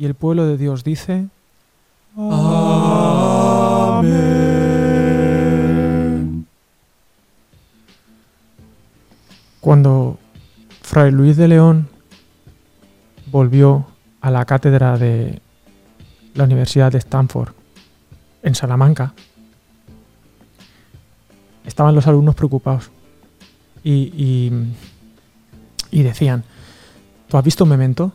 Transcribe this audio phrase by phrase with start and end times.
[0.00, 1.28] Y el pueblo de Dios dice...
[5.10, 6.46] Amén.
[9.60, 10.18] Cuando
[10.80, 11.88] Fray Luis de León
[13.30, 13.86] volvió
[14.22, 15.42] a la cátedra de
[16.34, 17.52] la Universidad de Stanford
[18.42, 19.12] en Salamanca,
[21.66, 22.90] estaban los alumnos preocupados
[23.84, 24.74] y, y-
[25.90, 26.42] y decían,
[27.28, 28.12] ¿tú has visto Memento?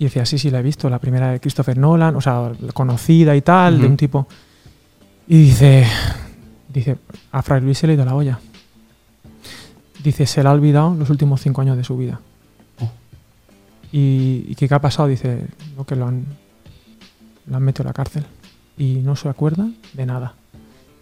[0.00, 3.36] Y decía, sí, sí, la he visto, la primera de Christopher Nolan, o sea, conocida
[3.36, 4.26] y tal, de un tipo.
[5.28, 5.86] Y dice,
[6.72, 6.96] dice,
[7.30, 8.40] a Fray Luis se le ha ido la olla.
[10.02, 12.18] Dice, se le ha olvidado los últimos cinco años de su vida.
[12.80, 12.90] Oh.
[13.92, 15.06] ¿Y, qué ha pasado?
[15.06, 16.24] Dice, no, que lo han,
[17.44, 18.24] lo han metido a la cárcel.
[18.78, 20.32] Y no se acuerda de nada.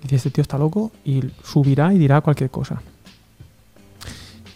[0.02, 2.82] Dice, este tío está loco y subirá y dirá cualquier cosa.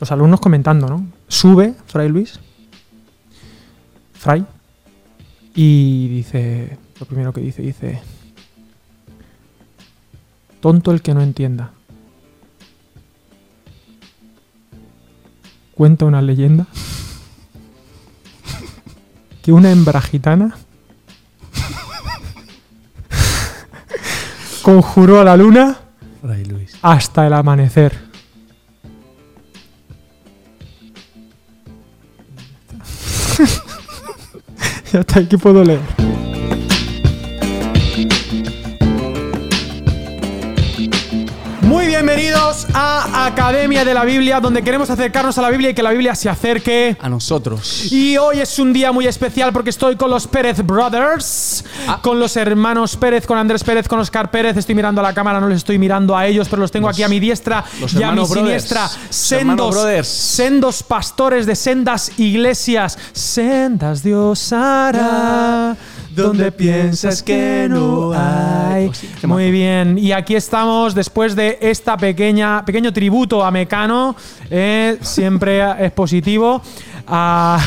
[0.01, 1.06] Los alumnos comentando, ¿no?
[1.29, 2.40] Sube Fray Luis.
[4.22, 4.46] Fray.
[5.52, 8.01] Y dice, lo primero que dice, dice,
[10.60, 11.73] tonto el que no entienda.
[15.74, 16.68] Cuenta una leyenda
[19.42, 20.57] que una hembra gitana
[24.62, 25.80] conjuró a la luna
[26.80, 28.12] hasta el amanecer.
[34.93, 35.80] Ya está, aquí puedo leer.
[42.23, 45.90] Bienvenidos a Academia de la Biblia, donde queremos acercarnos a la Biblia y que la
[45.90, 46.96] Biblia se acerque.
[47.01, 47.90] A nosotros.
[47.92, 51.98] Y hoy es un día muy especial porque estoy con los Pérez Brothers, Ah.
[52.01, 54.56] con los hermanos Pérez, con Andrés Pérez, con Oscar Pérez.
[54.56, 56.95] Estoy mirando a la cámara, no les estoy mirando a ellos, pero los tengo Los-
[56.96, 58.32] aquí a mi diestra y a mi brothers.
[58.32, 58.88] siniestra.
[59.10, 60.07] Sendos, brothers.
[60.09, 62.98] sendos pastores de sendas iglesias.
[63.12, 65.76] Sendas Dios hará.
[66.15, 68.87] Donde piensas que no hay.
[68.88, 74.14] Oh, sí, Muy bien, y aquí estamos después de esta pequeña pequeño tributo a Mecano,
[74.50, 76.60] eh, siempre es positivo.
[77.06, 77.59] Ah,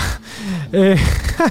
[0.71, 0.95] eh,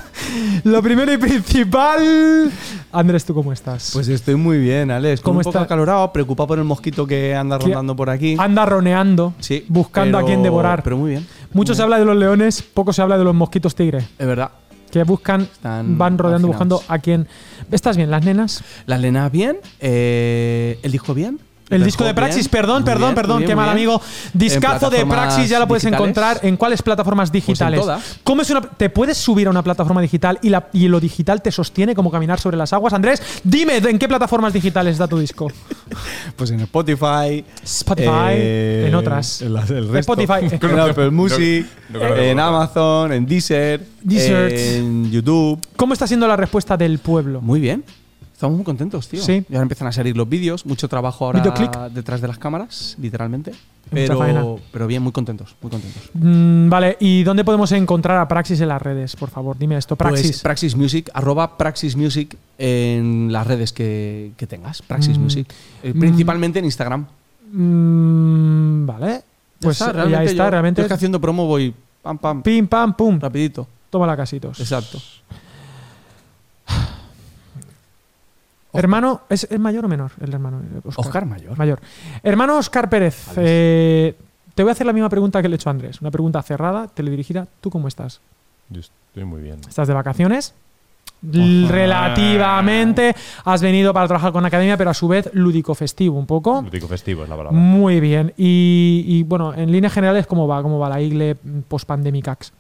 [0.65, 2.51] lo primero y principal,
[2.93, 3.91] Andrés, ¿tú cómo estás?
[3.93, 5.21] Pues estoy muy bien, Alex.
[5.21, 5.65] ¿Cómo ¿Cómo un poco está?
[5.65, 8.37] acalorado, preocupado por el mosquito que anda rondando por aquí.
[8.39, 9.65] Anda roneando, Sí.
[9.69, 10.83] buscando a quien devorar.
[10.83, 11.27] Pero muy bien.
[11.53, 11.83] Mucho muy se bien.
[11.85, 14.51] habla de los leones, poco se habla de los mosquitos tigre, Es verdad.
[14.95, 17.27] Que buscan, Están van rodeando buscando a quien.
[17.73, 18.63] ¿Estás bien, las nenas?
[18.87, 19.59] Las lenas bien.
[19.81, 21.41] eh, el disco bien.
[21.71, 23.77] El disco de Praxis, bien, perdón, muy perdón, bien, perdón, bien, qué mal bien.
[23.77, 24.03] amigo.
[24.35, 26.03] Discazo de Praxis ya la puedes digitales.
[26.03, 27.81] encontrar en cuáles plataformas digitales.
[27.81, 28.19] todas.
[28.23, 31.41] ¿Cómo es una, te puedes subir a una plataforma digital y, la, y lo digital
[31.41, 32.93] te sostiene como caminar sobre las aguas?
[32.93, 35.51] Andrés, dime en qué plataformas digitales está tu disco.
[36.37, 37.45] Pues en Spotify.
[37.63, 39.41] Spotify, eh, en otras.
[39.43, 39.99] En las resto.
[39.99, 40.47] Spotify.
[40.61, 41.67] en Apple Music.
[41.91, 42.41] no en.
[42.41, 43.13] Amazon.
[43.13, 43.87] En Deezer.
[44.03, 44.53] Deezer.
[44.53, 45.61] En YouTube.
[45.77, 47.41] ¿Cómo está siendo la respuesta del pueblo?
[47.41, 47.85] Muy bien.
[48.45, 49.23] Estamos muy contentos, tío.
[49.23, 49.43] Sí.
[49.49, 51.75] Y ahora empiezan a salir los vídeos, mucho trabajo ahora Videoclick.
[51.95, 53.53] detrás de las cámaras, literalmente.
[53.91, 56.03] Pero, pero bien, muy contentos, muy contentos.
[56.13, 59.17] Mm, vale, ¿y dónde podemos encontrar a Praxis en las redes?
[59.17, 59.97] Por favor, dime esto.
[59.97, 60.27] Praxis.
[60.27, 64.83] Pues Praxis Music, arroba Praxis Music en las redes que, que tengas.
[64.83, 65.23] Praxis Mm.
[65.23, 65.51] Music.
[65.83, 66.01] Eh, Mm.
[66.01, 67.07] principalmente en Instagram.
[67.51, 69.07] Mm, vale.
[69.09, 69.23] Ya
[69.63, 69.87] Pues ya
[70.23, 70.83] está, yo- realmente.
[70.83, 71.73] Yo es que haciendo promo voy
[72.03, 73.19] pam, pam, Pim, pam, pum.
[73.19, 73.67] rapidito.
[73.89, 74.61] Toma la casitos.
[74.61, 74.99] Exacto.
[78.75, 80.61] Hermano, ¿es, es mayor o menor el hermano?
[80.85, 81.57] Oscar, Oscar Mayor.
[81.57, 81.81] Mayor.
[82.23, 84.17] Hermano Oscar Pérez, eh,
[84.55, 86.01] te voy a hacer la misma pregunta que le he hecho a Andrés.
[86.01, 87.47] Una pregunta cerrada, teledirigida.
[87.61, 88.21] ¿Tú cómo estás?
[88.71, 89.61] Yo estoy muy bien.
[89.69, 90.55] ¿Estás de vacaciones?
[91.23, 93.15] Relativamente.
[93.45, 96.63] Has venido para trabajar con Academia, pero a su vez lúdico festivo un poco.
[96.63, 97.59] Lúdico festivo es la palabra.
[97.59, 98.35] Muy bien.
[98.37, 100.63] Y, y, bueno, en líneas generales, ¿cómo va?
[100.63, 101.37] ¿Cómo va la igle
[101.69, 102.53] post-pandemicax?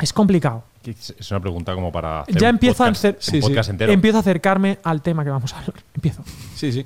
[0.00, 0.64] Es complicado.
[0.90, 3.40] Es una pregunta como para hacer Ya un empiezo a podcast, ser- un Sí, sí.
[3.40, 3.92] podcast entero.
[3.92, 5.74] Empiezo a acercarme al tema que vamos a hablar.
[5.94, 6.22] Empiezo.
[6.54, 6.84] Sí, sí.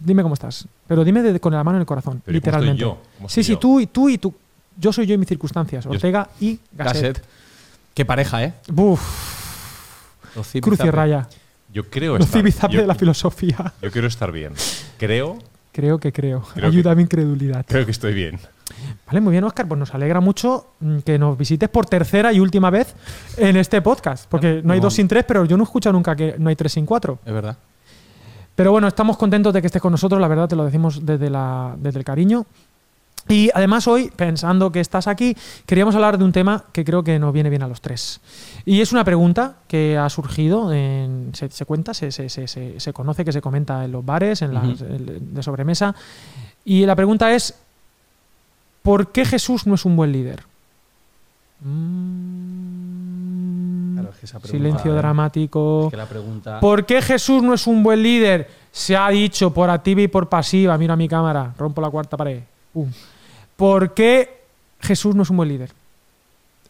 [0.00, 0.66] Dime cómo estás.
[0.86, 2.82] Pero dime de- con la mano en el corazón, Pero ¿y cómo literalmente.
[2.82, 3.02] estoy yo?
[3.18, 3.58] ¿Cómo Sí, estoy sí, yo?
[3.58, 4.34] tú y tú y tú.
[4.76, 5.86] Yo soy yo y mis circunstancias.
[5.86, 7.02] Ortega y Gasset.
[7.16, 7.24] Gasset.
[7.94, 8.54] Qué pareja, ¿eh?
[8.68, 9.00] Buf,
[10.60, 11.28] cruz y raya.
[11.72, 13.72] Yo creo Los estar yo, de la filosofía.
[13.82, 14.52] yo quiero estar bien.
[14.98, 15.38] Creo,
[15.72, 16.42] Creo que creo.
[16.54, 17.64] Creo Ayuda que- a mi incredulidad.
[17.66, 18.38] creo que estoy bien.
[19.06, 19.68] Vale, muy bien, Oscar.
[19.68, 22.94] Pues nos alegra mucho mm, que nos visites por tercera y última vez
[23.36, 24.26] en este podcast.
[24.28, 26.56] Porque no hay dos sin tres, pero yo no he escuchado nunca que no hay
[26.56, 27.18] tres sin cuatro.
[27.24, 27.56] Es verdad.
[28.54, 31.28] Pero bueno, estamos contentos de que estés con nosotros, la verdad te lo decimos desde,
[31.28, 32.46] la, desde el cariño.
[33.26, 35.34] Y además hoy, pensando que estás aquí,
[35.64, 38.20] queríamos hablar de un tema que creo que nos viene bien a los tres.
[38.66, 42.78] Y es una pregunta que ha surgido, en- se, se cuenta, se, se- se- se-
[42.78, 44.84] se conoce, que se comenta en los bares, en las Ujú.
[44.92, 45.94] el- de sobremesa.
[46.66, 47.54] Y la pregunta es,
[48.84, 50.44] ¿por qué Jesús no es un buen líder?
[51.60, 51.74] Mm,
[54.20, 55.84] que esa pregunta- Silencio dramático.
[55.86, 56.60] Es que la pregunta.
[56.60, 58.48] ¿Por qué Jesús no es un buen líder?
[58.70, 60.76] Se ha dicho por activa y por pasiva.
[60.78, 62.42] Mira mi cámara, rompo la cuarta pared.
[63.56, 64.42] ¿Por qué
[64.80, 65.70] Jesús no es un buen líder?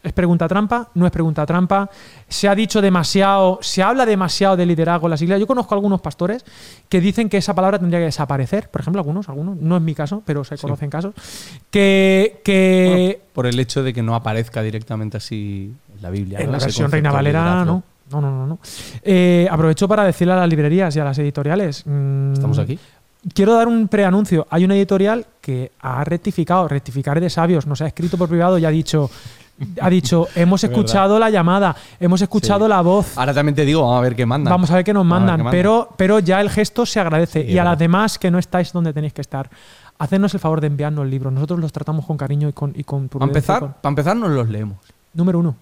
[0.05, 0.89] ¿Es pregunta trampa?
[0.93, 1.89] No es pregunta trampa.
[2.27, 5.39] Se ha dicho demasiado, se habla demasiado de liderazgo en las iglesias.
[5.39, 6.45] Yo conozco algunos pastores
[6.87, 8.69] que dicen que esa palabra tendría que desaparecer.
[8.69, 11.15] Por ejemplo, algunos, algunos, no es mi caso, pero se conocen casos.
[11.71, 16.39] Que, que Bueno, por el hecho de que no aparezca directamente así en la Biblia.
[16.39, 16.51] en ¿no?
[16.53, 17.65] la versión Reina Valera.
[17.65, 18.45] No, no, no.
[18.45, 18.59] no.
[19.01, 21.83] Eh, aprovecho para decirle a las librerías y a las editoriales.
[21.87, 22.77] mm, Estamos aquí.
[23.33, 24.45] Quiero dar un preanuncio.
[24.51, 28.65] Hay una editorial que ha rectificado, rectificar de sabios, nos ha escrito por privado y
[28.65, 29.09] ha dicho,
[29.81, 32.69] ha dicho, hemos escuchado la llamada, hemos escuchado Sí.
[32.69, 33.17] la voz.
[33.17, 34.51] Ahora también te digo, vamos a ver qué mandan.
[34.51, 35.51] Vamos a ver qué nos mandan, qué mandan.
[35.59, 37.43] pero, pero ya el gesto se agradece.
[37.45, 39.49] Sí, y a las demás que no estáis donde tenéis que estar,
[39.97, 41.31] hacednos el favor de enviarnos libros.
[41.31, 44.29] Nosotros los tratamos con cariño y con, y con Para empezar, con- para empezar, nos
[44.31, 44.77] los leemos.
[45.13, 45.55] Número uno.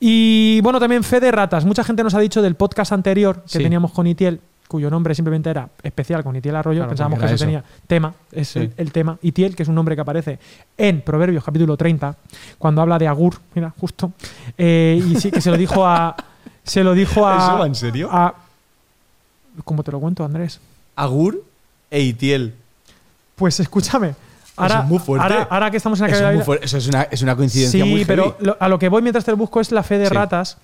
[0.00, 1.64] Y bueno, también Fe de Ratas.
[1.64, 3.58] Mucha gente nos ha dicho del podcast anterior que Sí.
[3.58, 6.78] teníamos con Itiel, cuyo nombre simplemente era especial con Itiel Arroyo.
[6.80, 8.58] Claro, Pensábamos que eso tenía tema, es Sí.
[8.60, 9.18] el, el tema.
[9.22, 10.38] Itiel, que es un nombre que aparece
[10.76, 12.16] en Proverbios capítulo 30,
[12.58, 14.12] cuando habla de Agur, mira, justo.
[14.58, 16.16] Eh, y sí, que se lo dijo a.
[16.64, 17.36] Se lo dijo a.
[17.36, 18.08] ¿Eso va en serio?
[18.10, 18.34] a-
[19.64, 20.60] ¿Cómo te lo cuento, Andrés?
[20.96, 21.44] Agur
[21.90, 22.54] e Itiel.
[23.36, 24.14] Pues escúchame.
[24.56, 25.24] Ahora, es muy fuerte.
[25.24, 26.64] ahora, ahora que estamos en la Eso, es muy fuerte.
[26.64, 29.24] Eso es una, es una coincidencia sí, muy pero lo- a lo que voy mientras
[29.26, 30.14] te lo busco es la fe de Sí.
[30.14, 30.56] ratas,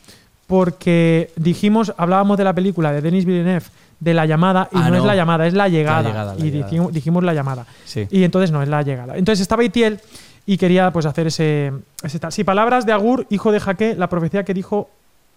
[0.46, 3.66] porque dijimos, hablábamos de la película de Denis Villeneuve,
[4.00, 6.02] de la llamada, y Ah, no, es la llamada, es la llegada.
[6.08, 6.64] llegada, la y llegada.
[6.70, 7.66] dijimos, dijimos la llamada.
[7.84, 8.06] Sí.
[8.10, 9.16] Y entonces no, es la llegada.
[9.16, 10.00] Entonces estaba Itiel
[10.46, 12.32] y quería pues hacer ese, ese tal.
[12.32, 14.88] Sí, palabras de Agur, hijo de Jaque, la profecía que dijo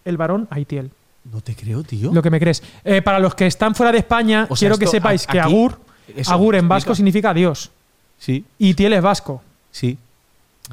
[0.06, 0.92] el varón a Itiel.
[1.31, 2.12] No te creo, tío.
[2.13, 2.63] Lo que me crees.
[2.83, 5.77] Eh, para los que están fuera de España, O sea, quiero que sepáis que Agur,
[6.16, 7.71] Eso, Agur en vasco significa Dios.
[8.18, 9.42] Sí, Y Itiel es vasco.
[9.71, 9.98] sí.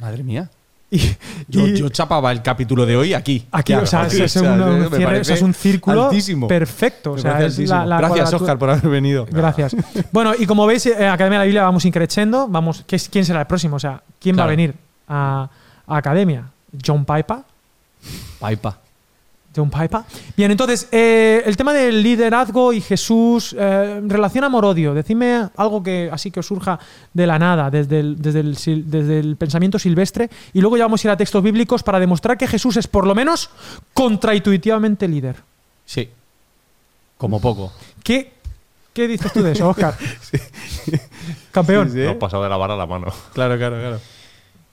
[0.00, 0.48] Madre mía.
[0.92, 0.98] Y,
[1.46, 3.46] Yo, y- yo chapaba el capítulo de hoy aquí.
[3.52, 5.54] Aquí, o sea, aquí, es, o sea, un, me cierre- parece o sea, es un
[5.54, 6.48] círculo altísimo.
[6.48, 7.12] perfecto.
[7.12, 7.88] O Me sea, parece es la- altísimo.
[7.90, 9.26] la Gracias, cuadratura- Oscar, por haber venido.
[9.30, 9.76] Gracias.
[10.12, 12.48] Bueno, y como veis, eh, Academia de la Biblia vamos increciendo.
[12.48, 13.76] Vamos, ¿qué es- ¿Quién será el próximo?
[13.76, 14.74] O sea, ¿quién va a venir
[15.06, 15.48] a,
[15.86, 16.46] a Academia?
[16.84, 17.38] ¿John Piper?
[18.40, 18.78] Paipa.
[19.54, 20.02] John Piper.
[20.36, 24.94] Bien, entonces, eh, el tema del liderazgo y Jesús, eh, relación amor-odio.
[24.94, 26.78] Decidme algo que así que os surja
[27.12, 30.84] de la nada, desde el, desde, el, sil- desde el pensamiento silvestre, y luego ya
[30.84, 33.50] vamos a ir a textos bíblicos para demostrar que Jesús es por lo menos
[33.92, 35.36] contraintuitivamente líder.
[35.84, 36.08] Sí.
[37.18, 37.72] Como poco.
[38.04, 38.32] ¿Qué,
[38.92, 39.94] qué dices tú de eso, Oscar?
[41.52, 41.88] Campeón.
[41.88, 42.04] Sí, sí.
[42.04, 43.08] No has pasado de la vara a la mano.
[43.34, 44.00] Claro, claro, claro.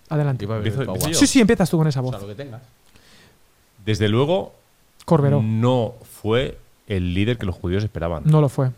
[0.09, 0.45] Adelante.
[0.45, 1.13] Empiezo-.
[1.13, 2.11] Sí, sí, empiezas tú con esa O voz.
[2.11, 2.61] sea, lo que tengas.
[3.85, 4.53] Desde luego,
[5.07, 5.41] Corberó.
[5.41, 6.57] no fue
[6.87, 8.23] el líder que los judíos esperaban.
[8.25, 8.71] No lo fue.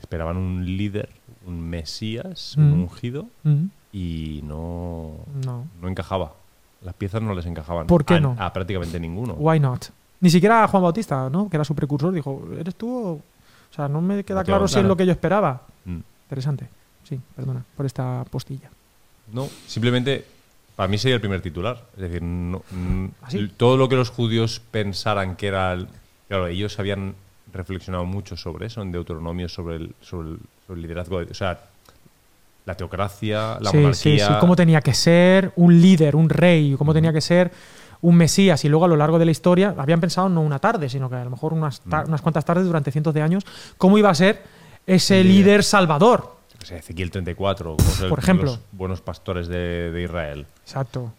[0.00, 1.08] Esperaban un líder,
[1.46, 2.72] un mesías, Mm.
[2.72, 5.12] un ungido, Mm, y no,
[5.44, 5.66] No.
[5.80, 6.34] no encajaba.
[6.82, 7.86] Las piezas no les encajaban.
[7.86, 8.36] ¿Por qué a, no?
[8.38, 9.34] A prácticamente ninguno.
[9.34, 9.86] Why not?
[10.20, 11.48] Ni siquiera Juan Bautista, ¿no?
[11.48, 12.88] Que era su precursor, dijo, ¿eres tú?
[12.94, 13.20] o-?"
[13.74, 14.68] Sea, no me queda No, claro claro.
[14.68, 15.62] si es lo que yo esperaba.
[15.84, 15.98] Mm.
[16.26, 16.68] Interesante.
[17.04, 18.70] Sí, perdona por esta postilla.
[19.32, 20.24] No, simplemente
[20.78, 21.82] para mí sería el primer titular.
[21.96, 25.72] Es decir, no- mm, ¿Ah, todo lo que los judíos pensaran que era.
[25.72, 25.88] el-
[26.28, 27.16] claro, ellos habían
[27.52, 30.38] reflexionado mucho sobre eso en Deuteronomio, sobre el, sobre el,
[30.68, 31.18] sobre el liderazgo.
[31.18, 31.58] de- o sea,
[32.64, 34.26] la teocracia, la sí, monarquía.
[34.28, 34.38] sí, sí.
[34.38, 37.50] Cómo tenía que ser un líder, un rey, cómo tenía que ser
[38.00, 38.64] un mesías.
[38.64, 41.16] Y luego a lo largo de la historia habían pensado no una tarde, sino que
[41.16, 41.92] a lo mejor unas, Mm.
[42.06, 43.44] unas cuantas tardes durante cientos de años,
[43.78, 44.44] cómo iba a ser
[44.86, 45.64] ese líder.
[45.64, 46.37] salvador.
[46.60, 48.46] O sea, Ezequiel 34, como son Por ejemplo.
[48.46, 50.46] los buenos pastores de, de Israel.
[50.62, 51.12] Exacto.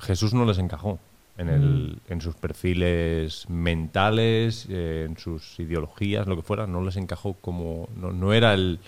[0.00, 0.98] Jesús no les encajó
[1.38, 1.50] en, Mm.
[1.50, 7.34] el, en sus perfiles mentales, eh, en sus ideologías, lo que fuera, no les encajó
[7.40, 7.88] como.
[7.96, 8.78] No, no era el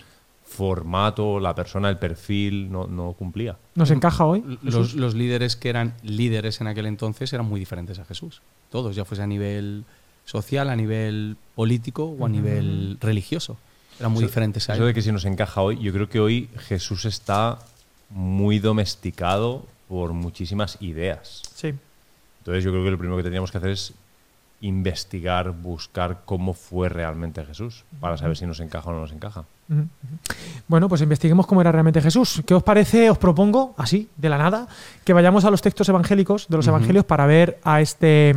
[0.45, 3.57] formato, la persona, el perfil, no, no cumplía.
[3.75, 4.57] ¿Nos encaja hoy?
[4.63, 8.41] Los, los líderes que eran líderes en aquel entonces eran muy diferentes a Jesús.
[8.71, 9.83] Todos, ya fuese a nivel
[10.23, 12.29] social, a nivel político o a Ujú.
[12.29, 13.57] nivel religioso.
[13.99, 16.19] Eran muy Eso- diferentes a Eso de que si nos encaja hoy, yo creo que
[16.19, 17.59] hoy Jesús está
[18.09, 21.41] muy domesticado por muchísimas ideas.
[21.55, 21.73] Sí.
[22.39, 23.93] Entonces yo creo que lo primero que tendríamos que hacer es
[24.61, 29.43] investigar, buscar cómo fue realmente Jesús, para saber si nos encaja o no nos encaja.
[30.67, 32.41] Bueno, pues investiguemos cómo era realmente Jesús.
[32.45, 33.09] ¿Qué os parece?
[33.09, 34.67] Os propongo, así, de la nada,
[35.03, 38.35] que vayamos a los textos evangélicos, de los evangelios, para ver a este.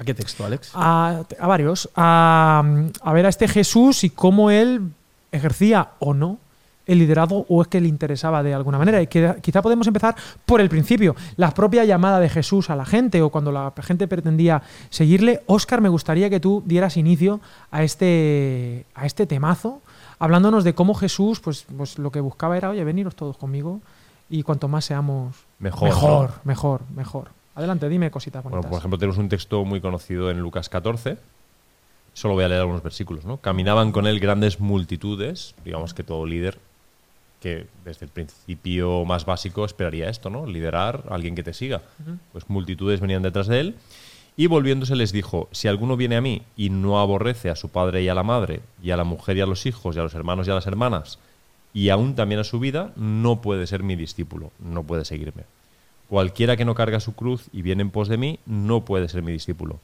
[0.00, 0.72] ¿A qué texto, Alex?
[0.74, 1.90] a, a varios.
[1.94, 2.64] A,
[3.02, 4.92] a ver a este Jesús y cómo él
[5.30, 6.38] ejercía o no
[6.86, 9.00] el liderazgo o es que le interesaba de alguna manera.
[9.00, 12.84] Y que, quizá podemos empezar por el principio, la propia llamada de Jesús a la
[12.84, 15.42] gente o cuando la gente pretendía seguirle.
[15.46, 17.40] Óscar, me gustaría que tú dieras inicio
[17.70, 19.82] a este, a este temazo,
[20.18, 23.80] hablándonos de cómo Jesús, pues, pues lo que buscaba era, oye, veniros todos conmigo
[24.28, 25.88] y cuanto más seamos Mejor.
[25.88, 27.39] mejor, mejor, mejor.
[27.60, 28.62] Adelante, dime cositas bonitas.
[28.62, 31.18] Bueno, por ejemplo, tenemos un texto muy conocido en Lucas 14.
[32.14, 33.36] Solo voy a leer algunos versículos, ¿no?
[33.36, 36.58] Caminaban con él grandes multitudes, digamos que todo líder
[37.38, 40.46] que desde el principio más básico esperaría esto, ¿no?
[40.46, 41.82] Liderar a alguien que te siga.
[42.32, 43.74] Pues multitudes venían detrás de él
[44.38, 48.02] y volviéndose les dijo, si alguno viene a mí y no aborrece a su padre
[48.02, 50.14] y a la madre, y a la mujer y a los hijos, y a los
[50.14, 51.18] hermanos y a las hermanas,
[51.74, 55.44] y aún también a su vida, no puede ser mi discípulo, no puede seguirme.
[56.10, 59.22] Cualquiera que no carga su cruz y viene en pos de mí, no puede ser
[59.22, 59.78] mi discípulo.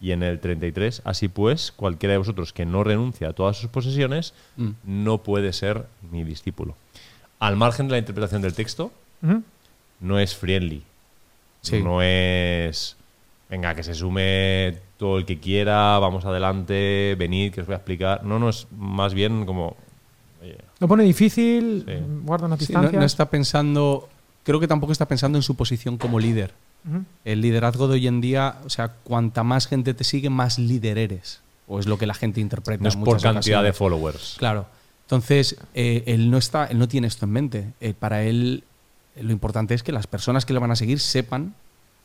[0.00, 3.70] Y en el 33, así pues, cualquiera de vosotros que no renuncia a todas sus
[3.70, 4.70] posesiones, Mm.
[4.84, 6.76] no puede ser mi discípulo.
[7.40, 8.92] Al margen de la interpretación del texto,
[10.00, 10.84] no es friendly.
[11.60, 11.82] Sí.
[11.82, 12.96] No es.
[13.50, 17.78] Venga, que se sume todo el que quiera, vamos adelante, venid, que os voy a
[17.78, 18.22] explicar.
[18.24, 19.76] No, no, es más bien como.
[20.42, 21.94] oye, Lo pone difícil, Sí.
[22.22, 23.00] guarda Sí, no, distancias.
[23.00, 24.08] no está pensando,
[24.44, 26.52] creo que tampoco está pensando en su posición como líder.
[27.24, 30.98] El liderazgo de hoy en día, o sea, cuanta más gente te sigue, más líder
[30.98, 31.40] eres.
[31.66, 32.82] O es lo que la gente interpreta.
[32.82, 34.36] no es por cantidad de followers.
[34.38, 34.66] Claro.
[35.06, 37.72] Entonces, eh, él no está, él no tiene esto en mente.
[37.80, 38.64] Eh, para él,
[39.18, 41.54] lo importante es que las personas que le van a seguir sepan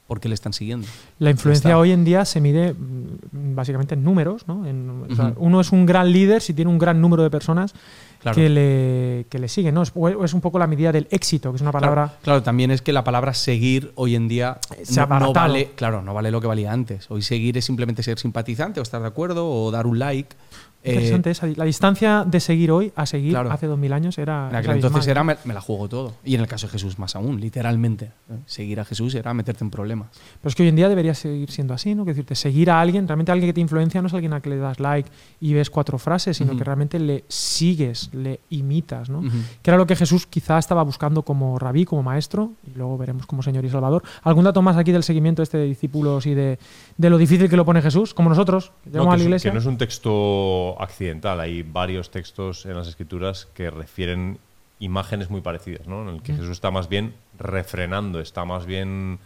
[0.08, 0.88] por qué le están siguiendo.
[1.20, 4.48] La influencia hoy en día se mide mm, básicamente en números.
[4.48, 4.66] ¿no?
[4.66, 5.44] En- o sea, Ujú.
[5.46, 7.74] Uno es un gran líder si tiene un gran número de personas
[8.20, 8.36] Claro.
[8.36, 9.74] que, le, que le siguen.
[9.74, 9.82] ¿no?
[9.82, 12.06] Es, o es un poco la medida del éxito, que es una palabra.
[12.08, 14.60] Claro, claro, también es que la palabra seguir hoy en día
[15.08, 17.10] no, vale, claro, no vale lo que valía antes.
[17.10, 20.36] Hoy seguir es simplemente ser simpatizante o estar de acuerdo o dar un like.
[20.82, 21.48] Eh, Interesante esa.
[21.48, 23.52] La distancia de seguir hoy a seguir Claro.
[23.52, 24.48] hace dos mil años era.
[24.50, 26.14] en aquel entonces era me, me la juego todo.
[26.24, 28.12] Y en el caso de Jesús más aún, literalmente.
[28.46, 30.08] Seguir a Jesús era meterte en problemas.
[30.42, 32.06] Pero es que hoy en día debería seguir siendo así, ¿no?
[32.06, 34.50] Que decirte, seguir a alguien, realmente alguien que te influencia no es alguien a que
[34.52, 35.10] le das like
[35.42, 39.22] y ves cuatro frases, sino que realmente le sigues, le imitas, ¿no?
[39.62, 43.26] Que era lo que Jesús quizá estaba buscando como rabí, como maestro, y luego veremos
[43.26, 44.04] como Señor y Salvador.
[44.24, 46.58] ¿Algún dato más aquí del seguimiento este de discípulos y de,
[46.98, 48.14] de lo difícil que lo pone Jesús?
[48.14, 49.52] Como nosotros, que No, llegamos que a la iglesia.
[49.52, 51.40] que no es un texto accidental.
[51.40, 54.40] Hay varios textos en las escrituras que refieren
[54.80, 56.04] imágenes muy parecidas, ¿no?
[56.08, 56.38] En el que Mm.
[56.38, 59.20] Jesús está más bien refrenando, está más bien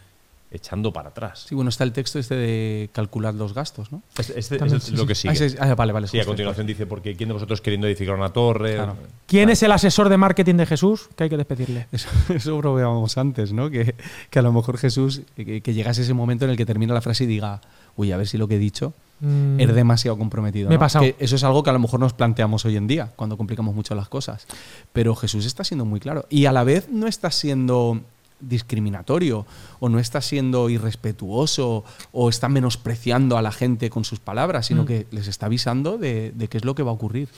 [0.50, 1.46] echando para atrás.
[1.48, 4.02] Sí, bueno, está el texto este de calcular los gastos, ¿no?
[4.16, 5.34] Este, este- También, este es sí, lo que Ah, sigue.
[5.34, 6.06] ese es- ah, vale, vale.
[6.06, 8.74] Sí, a continuación dice, porque ¿quién de vosotros queriendo edificar una torre?
[8.76, 8.96] Claro.
[9.26, 11.08] ¿Quién es el asesor de marketing de Jesús?
[11.16, 11.88] Que hay que despedirle.
[11.92, 13.68] Eso, eso probábamos antes, ¿no?
[13.68, 13.96] Que,
[14.30, 17.00] que a lo mejor Jesús, que, que llegase ese momento en el que termina la
[17.00, 17.60] frase y diga,
[17.96, 20.68] uy, a ver si lo que he dicho Mm, es demasiado comprometido.
[20.68, 20.80] Me he ¿no?
[20.80, 21.04] pasado.
[21.04, 23.74] Que eso es algo que a lo mejor nos planteamos hoy en día, cuando complicamos
[23.74, 24.46] mucho las cosas.
[24.92, 26.26] Pero Jesús está siendo muy claro.
[26.30, 28.00] Y a la vez no está siendo
[28.40, 29.46] discriminatorio
[29.80, 34.82] o no está siendo irrespetuoso o está menospreciando a la gente con sus palabras, sino
[34.82, 34.86] Mm.
[34.86, 37.28] que les está avisando de, de qué es lo que va a ocurrir.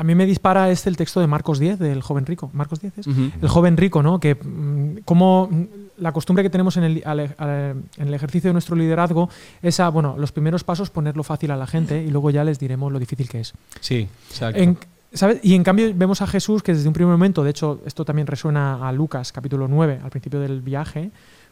[0.00, 2.48] A mí me dispara este el texto de Marcos 10, del joven rico.
[2.54, 3.06] ¿Marcos 10 es?
[3.06, 4.18] El joven rico, ¿no?
[4.18, 5.64] Que mm, como mm,
[5.98, 9.28] la costumbre que tenemos en el, al- al- en el ejercicio de nuestro liderazgo
[9.60, 12.58] es a, bueno, los primeros pasos ponerlo fácil a la gente y luego ya les
[12.58, 13.52] diremos lo difícil que es.
[13.80, 14.58] Sí, exacto.
[14.58, 14.78] En-
[15.12, 15.40] ¿sabes?
[15.42, 18.26] Y en cambio vemos a Jesús que desde un primer momento, de hecho esto también
[18.26, 21.10] resuena a Lucas capítulo 9, al principio del viaje,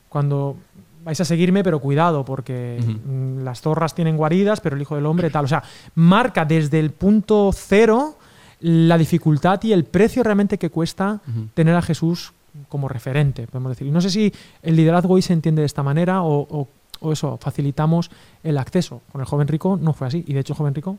[0.08, 0.56] cuando
[1.04, 5.06] vais a seguirme, pero cuidado, porque mm, las zorras tienen guaridas, pero el Hijo del
[5.06, 5.44] Hombre tal.
[5.44, 5.62] O sea,
[5.94, 8.17] marca desde el punto cero
[8.60, 11.20] la dificultad y el precio realmente que cuesta
[11.54, 12.32] tener a Jesús
[12.68, 13.86] como referente, podemos decir.
[13.86, 16.68] Y no sé si el liderazgo hoy se entiende de esta manera o, o-
[17.00, 18.10] o eso, facilitamos
[18.42, 19.00] el acceso.
[19.12, 20.24] Con el joven rico no fue así.
[20.26, 20.98] Y de hecho el joven rico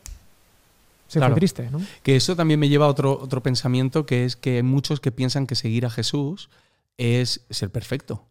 [1.08, 1.34] se Claro.
[1.34, 1.80] fue triste, ¿no?
[2.02, 5.12] Que eso también me lleva a otro, otro pensamiento, que es que hay muchos que
[5.12, 6.48] piensan que seguir a Jesús
[6.96, 8.22] es ser perfecto.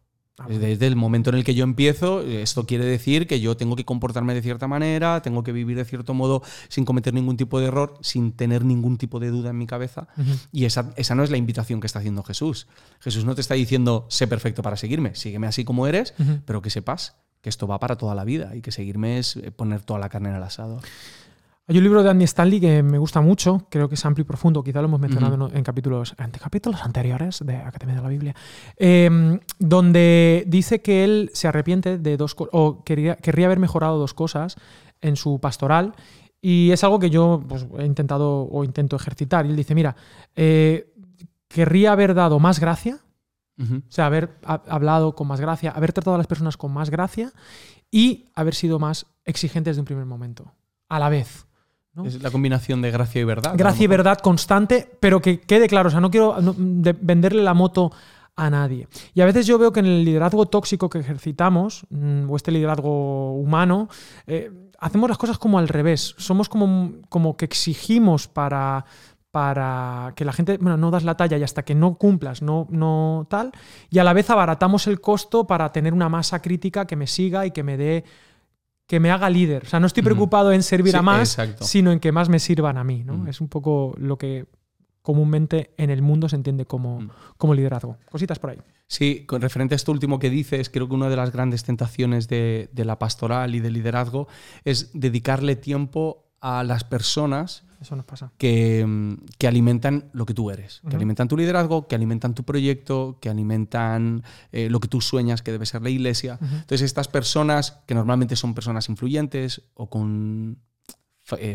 [0.42, 3.76] Ah, Desde el momento en el que yo empiezo, esto quiere decir que yo tengo
[3.76, 7.60] que comportarme de cierta manera, tengo que vivir de cierto modo sin cometer ningún tipo
[7.60, 10.08] de error, sin tener ningún tipo de duda en mi cabeza.
[10.50, 12.68] Y esa, esa no es la invitación que está haciendo Jesús.
[13.00, 16.14] Jesús no te está diciendo, sé perfecto para seguirme, sígueme así como eres,
[16.46, 19.50] pero que sepas que esto va para toda la vida y que seguirme es eh,
[19.50, 20.80] poner toda la carne en el asado.
[21.70, 24.26] Hay un libro de Andy Stanley que me gusta mucho, creo que es amplio y
[24.26, 28.08] profundo, quizá lo hemos mencionado en- en capítulos, en capítulos anteriores de Academia de la
[28.08, 28.34] Biblia,
[28.76, 33.98] eh, donde dice que él se arrepiente de dos cosas, o quería, querría haber mejorado
[33.98, 34.56] dos cosas
[35.00, 35.94] en su pastoral,
[36.42, 39.46] y es algo que yo pues, he intentado o intento ejercitar.
[39.46, 39.94] Y él dice, mira,
[40.34, 40.92] eh,
[41.46, 42.98] querría haber dado más gracia,
[43.86, 46.90] o sea, haber ha- hablado con más gracia, haber tratado a las personas con más
[46.90, 47.30] gracia
[47.92, 50.52] y haber sido más exigentes de un primer momento,
[50.88, 51.46] a la vez.
[51.94, 52.04] ¿No?
[52.04, 53.54] Es la combinación de gracia y verdad.
[53.56, 57.92] Gracia y verdad constante, pero que quede claro, o sea, no quiero venderle la moto
[58.36, 58.88] a nadie.
[59.14, 62.52] Y a veces yo veo que en el liderazgo tóxico que ejercitamos, mm, o este
[62.52, 63.88] liderazgo humano,
[64.26, 66.14] eh, hacemos las cosas como al revés.
[66.16, 68.86] Somos como, como que exigimos para,
[69.30, 72.66] para que la gente, bueno, no das la talla y hasta que no cumplas, no,
[72.70, 73.52] no tal,
[73.90, 77.46] y a la vez abaratamos el costo para tener una masa crítica que me siga
[77.46, 78.04] y que me dé,
[78.90, 79.62] que me haga líder.
[79.64, 80.06] O sea, no estoy Ujú.
[80.06, 81.62] preocupado en servir Sí, a más, exacto.
[81.64, 83.18] sino en que más me sirvan a mí, ¿no?
[83.18, 83.28] Mm.
[83.28, 84.46] Es un poco lo que
[85.00, 87.10] comúnmente en el mundo se entiende como, Mm.
[87.36, 87.98] como liderazgo.
[88.10, 88.58] Cositas por ahí.
[88.88, 92.26] Sí, con referente a esto último que dices, creo que una de las grandes tentaciones
[92.26, 94.26] de, de la pastoral y del liderazgo
[94.64, 98.32] es dedicarle tiempo a las personas Eso nos pasa.
[98.36, 102.44] que, mm, que alimentan lo que tú eres, que alimentan tu liderazgo, que alimentan tu
[102.44, 104.22] proyecto, que alimentan
[104.52, 106.38] eh, lo que tú sueñas que debe ser la iglesia.
[106.40, 110.58] Entonces estas personas, que normalmente son personas influyentes o con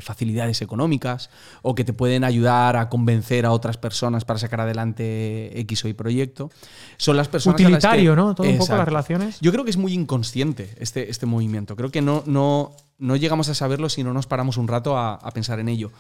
[0.01, 1.29] facilidades económicas
[1.61, 5.87] o que te pueden ayudar a convencer a otras personas para sacar adelante X o
[5.87, 6.49] Y proyecto,
[6.97, 7.59] son las personas...
[7.59, 8.35] a las que- Utilitario, ¿no?
[8.35, 9.39] Todo un poco las relaciones.
[9.41, 11.75] Yo creo que es muy inconsciente este, este movimiento.
[11.75, 15.15] Creo que no, no, no llegamos a saberlo si no nos paramos un rato a,
[15.15, 15.91] a pensar en ello.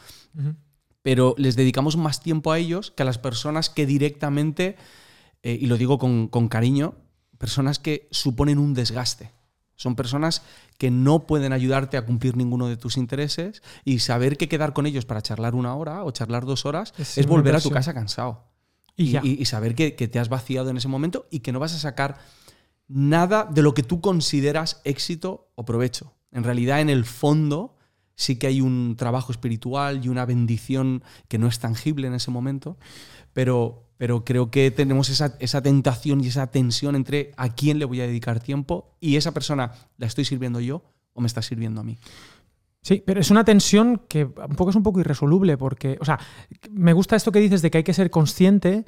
[1.01, 4.75] Pero les dedicamos más tiempo a ellos que a las personas que directamente,
[5.43, 6.95] eh, y lo digo con, con cariño,
[7.37, 9.31] personas que suponen un desgaste.
[9.75, 10.41] Son personas
[10.77, 14.85] que no pueden ayudarte a cumplir ninguno de tus intereses y saber que quedar con
[14.85, 18.45] ellos para charlar una hora o charlar dos horas Es volver a tu casa cansado
[18.95, 19.21] Y ya.
[19.23, 21.73] y, y saber que, que te has vaciado en ese momento y que no vas
[21.73, 22.17] a sacar
[22.87, 26.13] nada de lo que tú consideras éxito o provecho.
[26.31, 27.75] En realidad, en el fondo,
[28.15, 32.31] sí que hay un trabajo espiritual y una bendición que no es tangible en ese
[32.31, 32.77] momento,
[33.33, 37.85] pero, pero creo que tenemos esa, esa tentación y esa tensión entre a quién le
[37.85, 40.83] voy a dedicar tiempo y esa persona, ¿la estoy sirviendo yo
[41.13, 41.97] o me está sirviendo a mí?
[42.81, 46.19] Sí, pero es una tensión que un poco es un poco irresoluble porque, o sea,
[46.69, 48.85] me gusta esto que dices de que hay que ser consciente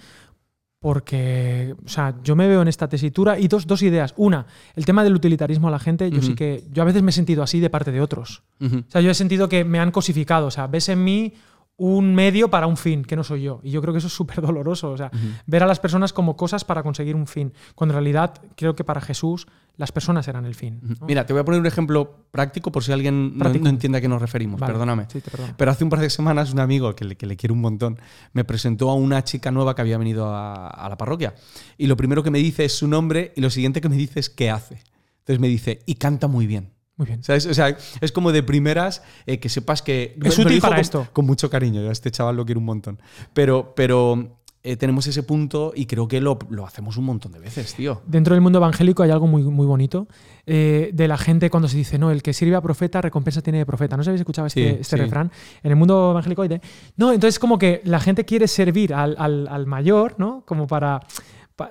[0.79, 4.13] porque, o sea, yo me veo en esta tesitura y dos, dos ideas.
[4.17, 4.45] Una,
[4.75, 7.13] el tema del utilitarismo a la gente, yo sí que, yo a veces me he
[7.13, 8.43] sentido así de parte de otros.
[8.61, 11.33] O sea, yo he sentido que me han cosificado, o sea, ves en mí
[11.77, 13.61] un medio para un fin, que no soy yo.
[13.63, 15.11] Y yo creo que eso es súper doloroso, o sea,
[15.45, 18.83] ver a las personas como cosas para conseguir un fin, cuando en realidad creo que
[18.83, 20.79] para Jesús las personas eran el fin.
[20.81, 21.05] ¿no?
[21.05, 24.07] Mira, te voy a poner un ejemplo práctico por si alguien no, entiende a qué
[24.07, 24.59] nos referimos.
[24.59, 24.73] Vale.
[24.73, 25.05] Perdóname.
[25.07, 25.21] Sí.
[25.55, 27.99] Pero hace un par de semanas un amigo que le, que le quiero un montón
[28.33, 31.35] me presentó a una chica nueva que había venido a, a la parroquia.
[31.77, 34.19] Y lo primero que me dice es su nombre y lo siguiente que me dice
[34.19, 34.81] es qué hace.
[35.19, 36.71] Entonces me dice, y canta muy bien.
[36.97, 37.23] Muy bien.
[37.23, 37.45] ¿Sabes?
[37.45, 40.17] O sea, es como de primeras eh, que sepas que...
[40.23, 41.07] Es útil para con, esto.
[41.13, 42.99] Con mucho cariño, yo a este chaval lo quiero un montón.
[43.33, 47.39] Pero, pero eh, tenemos ese punto y creo que lo, lo hacemos un montón de
[47.39, 48.01] veces, tío.
[48.07, 50.07] Dentro del mundo evangélico hay algo muy, muy bonito
[50.47, 53.59] eh, de la gente cuando se dice, no, el que sirve a profeta, recompensa tiene
[53.59, 53.95] de profeta.
[53.95, 55.01] ¿No sé si habéis escuchado este, Sí, este sí.
[55.03, 55.31] refrán?
[55.61, 56.61] En el mundo evangélico hay de...
[56.95, 60.41] No, entonces como que la gente quiere servir al, al- al mayor, ¿no?
[60.47, 61.01] Como para...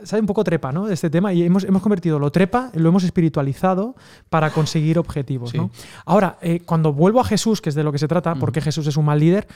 [0.04, 0.86] ¿Sabe un poco trepa, ¿no?
[0.86, 1.32] De este tema.
[1.32, 3.94] Y hemos, hemos convertido lo trepa, lo hemos espiritualizado
[4.28, 5.58] para conseguir objetivos, Sí.
[5.58, 5.70] ¿no?
[6.04, 8.86] Ahora, eh, cuando vuelvo a Jesús, que es de lo que se trata, porque Jesús
[8.86, 9.46] es un mal líder,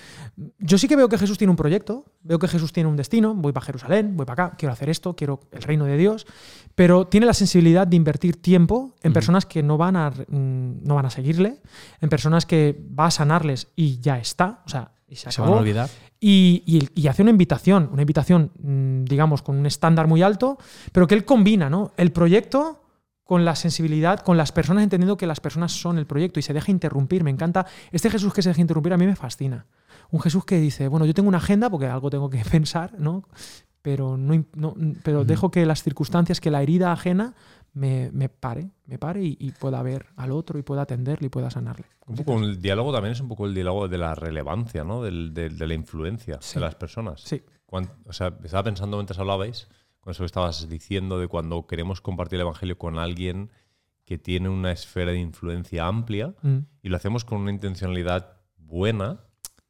[0.58, 3.34] yo sí que veo que Jesús tiene un proyecto, veo que Jesús tiene un destino,
[3.34, 6.26] voy para Jerusalén, voy para acá, quiero hacer esto, quiero el reino de Dios,
[6.74, 10.94] pero tiene la sensibilidad de invertir tiempo en personas que no van, a, mm, no
[10.94, 11.60] van a seguirle,
[12.00, 15.48] en personas que va a sanarles y ya está, o sea, y se Se van
[15.48, 15.60] a acabó.
[15.62, 15.90] olvidar.
[16.20, 20.58] Y, y- y hace una invitación, una invitación, mm, digamos, con un estándar muy alto,
[20.92, 21.92] pero que él combina, ¿no?
[21.96, 22.84] El proyecto
[23.24, 26.52] con la sensibilidad, con las personas, entendiendo que las personas son el proyecto y se
[26.52, 27.22] deja interrumpir.
[27.24, 27.64] Me encanta.
[27.92, 29.66] Este Jesús que se deja interrumpir a mí me fascina.
[30.10, 33.22] Un Jesús que dice, bueno, yo tengo una agenda porque algo tengo que pensar, ¿no?
[33.82, 37.34] Pero, no, no- pero dejo que las circunstancias, que la herida ajena
[37.72, 41.30] me, me pare, me pare y, y pueda ver al otro y pueda atenderle y
[41.30, 41.86] pueda sanarle.
[42.06, 45.02] Un poco el diálogo también es un poco el diálogo de la relevancia, ¿no?
[45.02, 46.54] Del- del- de la influencia Sí.
[46.54, 47.20] de las personas.
[47.22, 47.42] Sí.
[47.66, 49.68] Cuan- o sea, estaba pensando mientras hablabais,
[50.00, 53.50] con eso que estabas diciendo de cuando queremos compartir el Evangelio con alguien
[54.04, 59.20] que tiene una esfera de influencia amplia Mm, y lo hacemos con una intencionalidad buena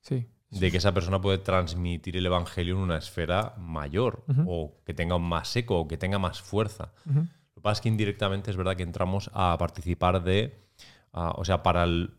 [0.01, 0.27] sí.
[0.51, 5.19] de que esa persona puede transmitir el Evangelio en una esfera mayor o que tenga
[5.19, 6.93] más eco o que tenga más fuerza.
[7.05, 7.27] Ujú.
[7.61, 10.57] Lo que pasa es que indirectamente es verdad que entramos a participar de,
[11.13, 12.15] o sea, para el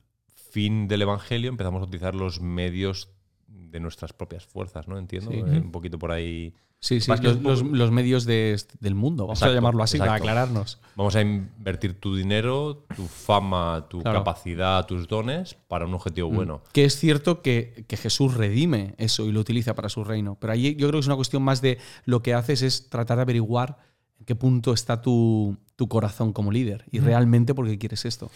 [0.51, 3.09] fin del Evangelio empezamos a utilizar los medios
[3.47, 4.99] de nuestras propias fuerzas, ¿no?
[4.99, 5.37] Entiendo, Sí.
[5.39, 6.53] Eh, un poquito por ahí.
[6.79, 10.79] Sí, sí, los, los- medios de del mundo, vamos Exacto, a llamarlo así, para aclararnos.
[10.95, 14.19] Vamos a invertir tu dinero, tu fama, tu Claro.
[14.19, 16.61] capacidad, tus dones para un objetivo bueno.
[16.71, 20.37] Que es cierto que, que Jesús redime eso y lo utiliza para su reino.
[20.39, 23.17] Pero ahí yo creo que es una cuestión más de lo que haces es tratar
[23.17, 23.77] de averiguar
[24.21, 28.29] en qué punto está tu, tu corazón como líder y realmente por qué quieres esto.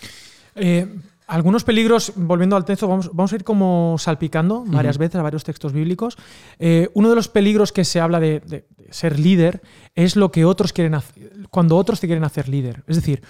[0.56, 0.88] Eh,
[1.28, 5.44] algunos peligros, volviendo al texto, vamos, vamos a ir como salpicando varias veces a varios
[5.44, 6.18] textos bíblicos.
[6.60, 9.62] Eh, uno de los peligros que se habla de, de ser líder
[9.96, 12.84] es lo que otros quieren hacer, cuando otros te quieren hacer líder.
[12.88, 13.22] Es decir,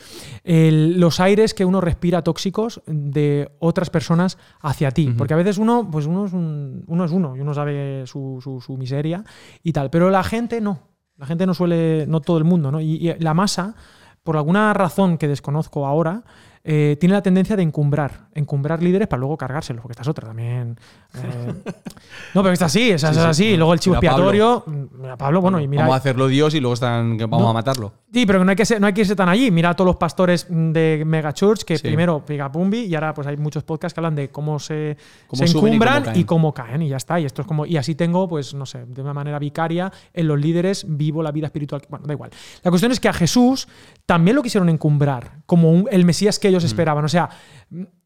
[0.43, 5.09] el- los aires que uno respira tóxicos de otras personas hacia ti.
[5.17, 8.39] Porque a veces uno, pues uno es, un- uno es uno y uno sabe su,
[8.43, 9.23] su- su miseria
[9.63, 9.89] y tal.
[9.89, 10.81] Pero la gente no.
[11.17, 12.81] La gente no suele, no todo el mundo, ¿no?
[12.81, 13.75] Y, y la masa,
[14.23, 16.23] por alguna razón que desconozco ahora,
[16.67, 20.27] eh, tiene la tendencia de encumbrar, encumbrar líderes para luego cargárselos, porque esta es otra
[20.27, 20.77] también.
[21.13, 21.53] eh.
[22.33, 23.29] no, pero esta sí, esa Sí, es sí.
[23.29, 23.45] así.
[23.45, 24.63] Y luego el chivo Mira, expiatorio.
[24.97, 25.83] Mira, Pablo, bueno, y mira.
[25.83, 27.49] Vamos a hacerlo Dios y luego están, vamos No.
[27.49, 27.93] a matarlo.
[28.11, 29.51] Sí, pero no hay que, ser- no hay que irse tan allí.
[29.51, 31.83] Mira a todos los pastores de Mega Church que Sí.
[31.87, 34.97] primero pegapumbi y ahora pues hay muchos podcasts que hablan de cómo se,
[35.27, 37.19] Cómo se y encumbran cómo y cómo caen y ya está.
[37.19, 40.27] Y esto es como y así tengo pues no sé, de una manera vicaria en
[40.27, 41.81] los líderes vivo la vida espiritual.
[41.89, 42.31] Bueno, da igual.
[42.63, 43.67] La cuestión es que a Jesús
[44.05, 47.05] también lo quisieron encumbrar como un- el Mesías que ellos esperaban.
[47.05, 47.29] O sea,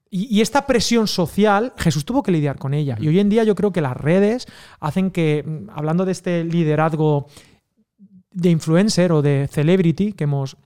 [0.09, 2.97] y, y esta presión social, Jesús tuvo que lidiar con ella.
[2.99, 4.47] Y hoy en día yo creo que las redes
[4.79, 7.27] hacen que, mm, hablando de este liderazgo
[8.31, 10.57] de influencer o de celebrity que hemos,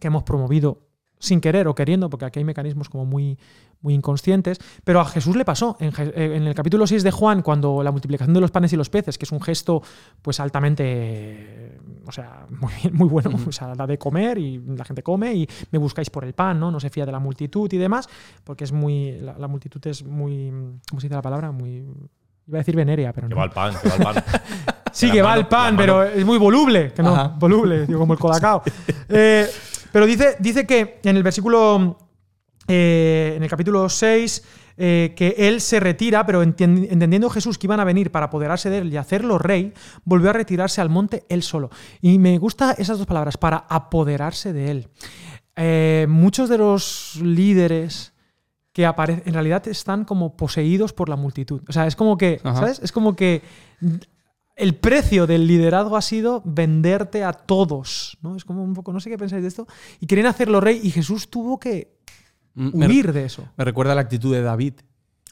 [0.00, 0.85] que hemos promovido
[1.18, 3.38] sin querer o queriendo, porque aquí hay mecanismos como muy,
[3.80, 5.76] muy inconscientes, pero a Jesús le pasó.
[5.80, 8.76] En, eh, en el capítulo 6 de Juan, cuando la multiplicación de los panes y
[8.76, 9.82] los peces, que es un gesto
[10.22, 15.02] pues altamente, o sea, muy, muy bueno, o sea, da de comer y la gente
[15.02, 16.70] come y me buscáis por el pan, ¿no?
[16.70, 18.08] No se fía de la multitud y demás,
[18.44, 20.50] porque es muy, la, la multitud es muy,
[20.88, 21.50] ¿cómo se dice la palabra?
[21.52, 21.84] Muy...
[22.48, 23.38] Iba a decir venérea, pero Que no.
[23.38, 24.24] va al pan, que va al pan.
[24.92, 27.34] Sí, que va al pan, pero es muy voluble, que no, Ajá.
[27.38, 28.62] voluble, digo, como el colacao.
[29.10, 29.46] Eh,
[29.96, 31.96] pero dice, dice que en el versículo,
[32.68, 34.44] eh, en el capítulo 6,
[34.76, 38.76] eh, que él se retira, pero entendiendo Jesús que iban a venir para apoderarse de
[38.76, 39.72] él y hacerlo rey,
[40.04, 41.70] volvió a retirarse al monte él solo.
[42.02, 44.88] Y me gustan esas dos palabras, para apoderarse de él.
[45.56, 48.12] Eh, muchos de los líderes
[48.74, 51.62] que aparecen, en realidad están como poseídos por la multitud.
[51.70, 52.58] O sea, es como que, Ajá.
[52.58, 52.80] ¿sabes?
[52.82, 53.40] Es como que
[54.56, 58.34] el precio del liderazgo ha sido venderte a todos, ¿no?
[58.36, 59.66] Es como un poco, no sé qué pensáis de esto.
[60.00, 61.94] Y querían hacerlo rey y Jesús tuvo que
[62.58, 63.46] Mm, Me, huir de eso.
[63.58, 64.72] me recuerda la actitud de David.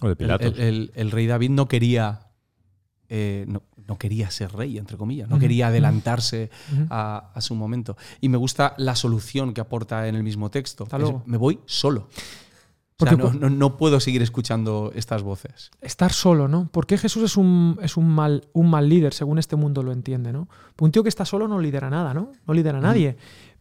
[0.02, 0.46] O de El, Pilatos.
[0.58, 2.28] el- el- el rey David no quería,
[3.08, 6.50] eh, no, no quería ser rey, entre comillas, no quería adelantarse
[6.90, 7.96] a, a su momento.
[8.20, 10.84] Y me gusta la solución que aporta en el mismo texto.
[10.84, 11.22] Hasta Es, luego.
[11.24, 12.08] me voy solo.
[13.04, 15.70] O Porque sea, no, cu- no- no puedo seguir escuchando estas voces.
[15.80, 16.68] Estar solo, ¿no?
[16.68, 19.92] ¿Por qué Jesús es un, es un, mal, un mal líder, según este mundo lo
[19.92, 20.48] entiende, ¿no?
[20.80, 22.32] Un tío que está solo no lidera nada, ¿no?
[22.46, 23.16] No lidera a nadie.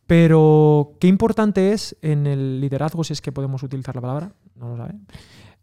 [0.08, 4.69] Pero qué importante es en el liderazgo, si es que podemos utilizar la palabra, no
[4.69, 4.95] lo sabe.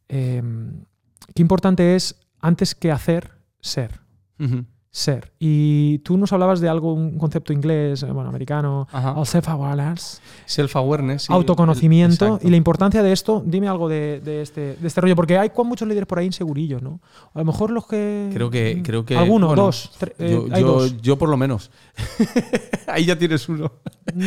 [0.08, 0.42] eh,
[1.34, 4.00] qué importante es, antes que hacer, ser.
[4.92, 5.32] Ser.
[5.38, 8.88] Y tú nos hablabas de algo, un concepto inglés, eh, bueno, americano,
[9.24, 11.22] self-awareness, Self-awareness.
[11.22, 11.32] sí.
[11.32, 12.40] autoconocimiento.
[12.42, 15.38] El- y la importancia de esto, dime algo de, de este, de este rollo, porque
[15.38, 17.00] hay muchos líderes por ahí insegurillos, ¿no?
[17.34, 18.30] A lo mejor los que.
[18.32, 19.92] Creo que, creo que Alguno, bueno, dos.
[20.00, 21.00] tre- eh, yo, hay yo- dos.
[21.00, 21.70] yo por lo menos.
[22.88, 23.70] Ahí ya tienes uno.
[24.12, 24.20] Mm,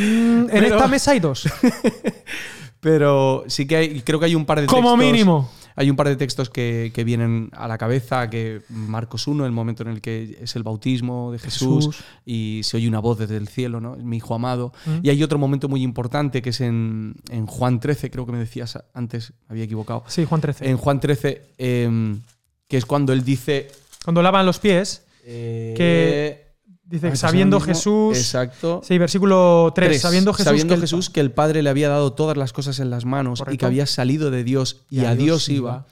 [0.43, 1.43] en pero- esta mesa hay dos.
[2.80, 4.99] Pero sí que hay, creo que hay un par de como textos.
[4.99, 5.49] mínimo.
[5.76, 9.52] Hay un par de textos que, que vienen a la cabeza, que Marcos 1, el
[9.52, 12.06] momento en el que es el bautismo de Jesús, Jesús.
[12.26, 13.96] y se oye una voz desde el cielo, ¿no?
[13.96, 14.74] mi hijo amado.
[14.86, 14.98] Mm.
[15.04, 18.40] Y hay otro momento muy importante que es en, en Juan 13, creo que me
[18.40, 20.04] decías antes, me había equivocado.
[20.08, 20.70] Sí, Juan 13.
[20.70, 22.22] En Juan 13, em,
[22.68, 23.70] que es cuando él dice...
[24.04, 26.53] Cuando lavan los pies, eh, Que
[26.86, 28.17] dice ah, sabiendo Jesús.
[28.17, 28.82] Exacto.
[28.84, 29.89] Sí, versículo 3.
[29.89, 30.46] Tres, Sabiendo Jesús.
[30.46, 33.06] sabiendo que el- Jesús que el Padre le había dado todas las cosas en las
[33.06, 35.69] manos y que había salido de Dios y, Y a Dios Dios iba.
[35.72, 35.88] iba.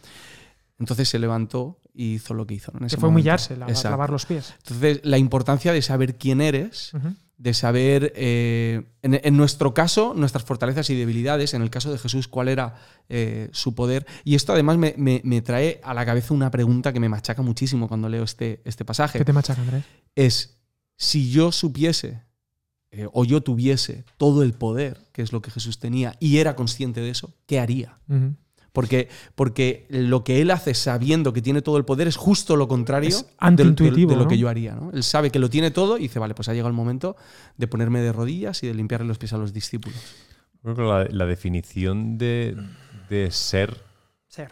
[0.79, 2.71] Entonces se levantó y hizo lo que hizo.
[2.73, 2.87] ¿no?
[2.87, 4.53] Que fue humillarse, la- lavar los pies.
[4.63, 6.91] Entonces, la importancia de saber quién eres,
[7.37, 11.97] de saber, eh, en, en nuestro caso, nuestras fortalezas y debilidades, en el caso de
[11.99, 12.75] Jesús, cuál era
[13.09, 14.05] eh, su poder.
[14.23, 17.41] Y esto además me, me- me trae a la cabeza una pregunta que me machaca
[17.41, 19.19] muchísimo cuando leo este, este pasaje.
[19.19, 19.83] ¿Qué te machaca, Andrés?
[20.15, 20.57] Es,
[21.01, 22.21] si yo supiese
[22.91, 26.55] eh, o yo tuviese todo el poder, que es lo que Jesús tenía, y era
[26.55, 27.97] consciente de eso, ¿qué haría?
[28.73, 32.67] Porque, porque lo que él hace sabiendo que tiene todo el poder es justo lo
[32.67, 33.09] contrario
[33.57, 34.29] de, de- de lo ¿no?
[34.29, 34.75] que yo haría.
[34.75, 34.91] ¿no?
[34.91, 37.15] Él sabe que lo tiene todo y dice, vale, pues ha llegado el momento
[37.57, 39.99] de ponerme de rodillas y de limpiarle los pies a los discípulos.
[40.61, 42.55] Creo que la, la definición de,
[43.09, 43.81] de ser
[44.27, 44.51] Ser.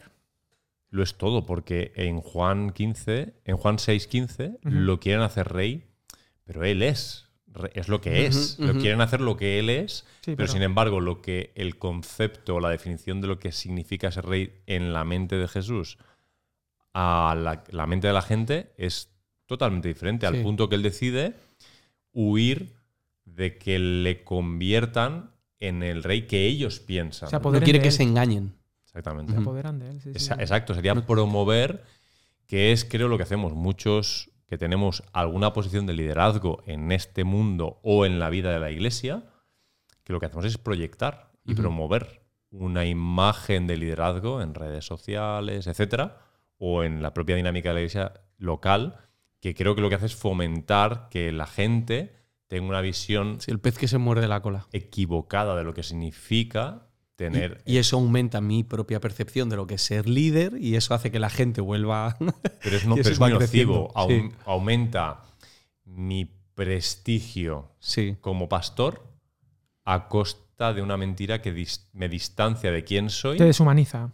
[0.89, 4.69] lo es todo, porque en Juan 15, en Juan 6:15, Ujú.
[4.69, 5.85] lo quieren hacer rey,
[6.49, 7.27] pero él es.
[7.75, 8.57] Es lo que es.
[8.57, 11.77] Lo quieren hacer lo que él es, Sí, pero, pero- sin embargo, lo que el
[11.77, 15.99] concepto, la definición de lo que significa ser rey en la mente de Jesús
[16.93, 19.11] a la, la mente de la gente es
[19.45, 20.35] totalmente diferente, Sí.
[20.35, 21.35] al punto que él decide
[22.13, 22.73] huir
[23.25, 27.27] de que le conviertan en el rey que ellos piensan.
[27.27, 27.93] O sea, No quiere que él.
[27.93, 28.53] se engañen.
[28.85, 29.33] Exactamente.
[29.33, 30.01] Se apoderan de él.
[30.01, 30.41] sí, sí, Esa- sí.
[30.41, 31.83] Exacto, sería promover,
[32.47, 37.23] que es creo lo que hacemos muchos que tenemos alguna posición de liderazgo en este
[37.23, 39.23] mundo o en la vida de la iglesia,
[40.03, 45.67] que lo que hacemos es proyectar y promover una imagen de liderazgo en redes sociales,
[45.67, 46.17] etcétera,
[46.57, 48.97] o en la propia dinámica de la iglesia local,
[49.39, 52.15] que creo que lo que hace es fomentar que la gente
[52.47, 54.67] tenga una visión Sí, el pez que se muerde la cola.
[54.71, 56.88] equivocada de lo que significa
[57.19, 60.93] tener Y eso aumenta mi propia percepción de lo que es ser líder y eso
[60.93, 62.15] hace que la gente vuelva.
[62.63, 63.37] Pero es, no, pero es muy nocivo.
[63.39, 64.35] creciendo, Aum- sí.
[64.45, 65.23] Aumenta
[65.85, 68.15] mi prestigio sí.
[68.21, 69.03] como pastor
[69.85, 73.37] a costa de una mentira que dis- me distancia de quién soy.
[73.37, 74.11] Te deshumaniza.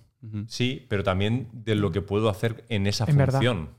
[0.48, 3.34] Sí, pero también de lo que puedo hacer en esa En verdad.
[3.40, 3.70] función.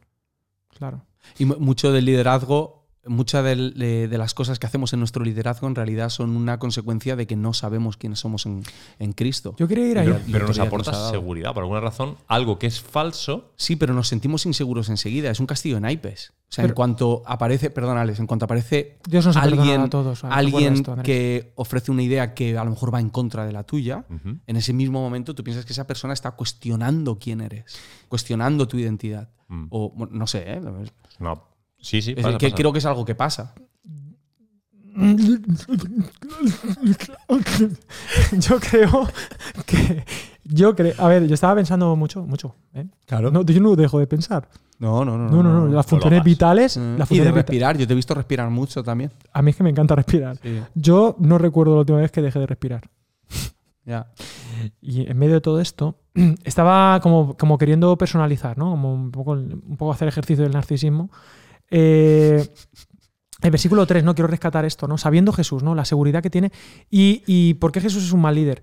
[0.68, 1.02] claro.
[1.38, 2.75] Y mu- mucho del liderazgo,
[3.09, 7.16] muchas de, de las cosas que hacemos en nuestro liderazgo en realidad son una consecuencia
[7.16, 8.62] de que no sabemos quiénes somos en,
[8.99, 9.55] en Cristo.
[9.59, 10.07] Yo quería ir ahí.
[10.07, 11.55] Pero, pero nos aporta nos seguridad.
[11.55, 13.53] Por alguna razón, algo que es falso.
[13.57, 15.31] Sí, pero nos sentimos inseguros enseguida.
[15.31, 16.33] Es un castillo de naipes.
[16.49, 20.19] O sea, en cuanto aparece, perdón, Alex, en cuanto aparece Dios nos alguien, a todos.
[20.23, 21.05] recuerda alguien esto, Andrés.
[21.05, 24.05] que ofrece una idea que a lo mejor va en contra de la tuya,
[24.47, 27.77] en ese mismo momento tú piensas que esa persona está cuestionando quién eres,
[28.09, 29.29] cuestionando tu identidad.
[29.49, 29.66] Mm.
[29.71, 30.61] O no sé, ¿eh?
[31.19, 31.35] Una-
[31.78, 32.56] Sí, sí, Es pasa, que pasa.
[32.56, 33.54] creo que es algo que pasa.
[38.32, 39.08] yo creo
[39.66, 40.04] que.
[40.44, 40.94] Yo creo.
[40.98, 42.54] A ver, yo estaba pensando mucho, mucho.
[42.72, 42.86] ¿eh?
[43.04, 43.30] Claro.
[43.30, 44.48] No, yo no dejo de pensar.
[44.78, 45.28] No, no, no.
[45.28, 45.68] No, no, no.
[45.68, 46.76] Las funciones vitales.
[46.76, 46.96] Mm.
[46.98, 49.10] Las Y de funciones respirar, yo te he visto respirar mucho también.
[49.32, 50.38] A mí es que me encanta respirar.
[50.74, 52.88] Yo no recuerdo la última vez que dejé de respirar.
[53.84, 54.10] Ya.
[54.80, 56.00] Y en medio de todo esto,
[56.44, 58.70] estaba como, como queriendo personalizar, ¿no?
[58.70, 61.08] Como un poco, un poco hacer ejercicio del narcisismo.
[61.70, 62.46] Eh,
[63.42, 64.14] el versículo 3, ¿no?
[64.14, 64.98] Quiero rescatar esto, ¿no?
[64.98, 65.74] Sabiendo Jesús, ¿no?
[65.74, 66.52] La seguridad que tiene.
[66.90, 68.62] Y, y por qué Jesús es un mal líder.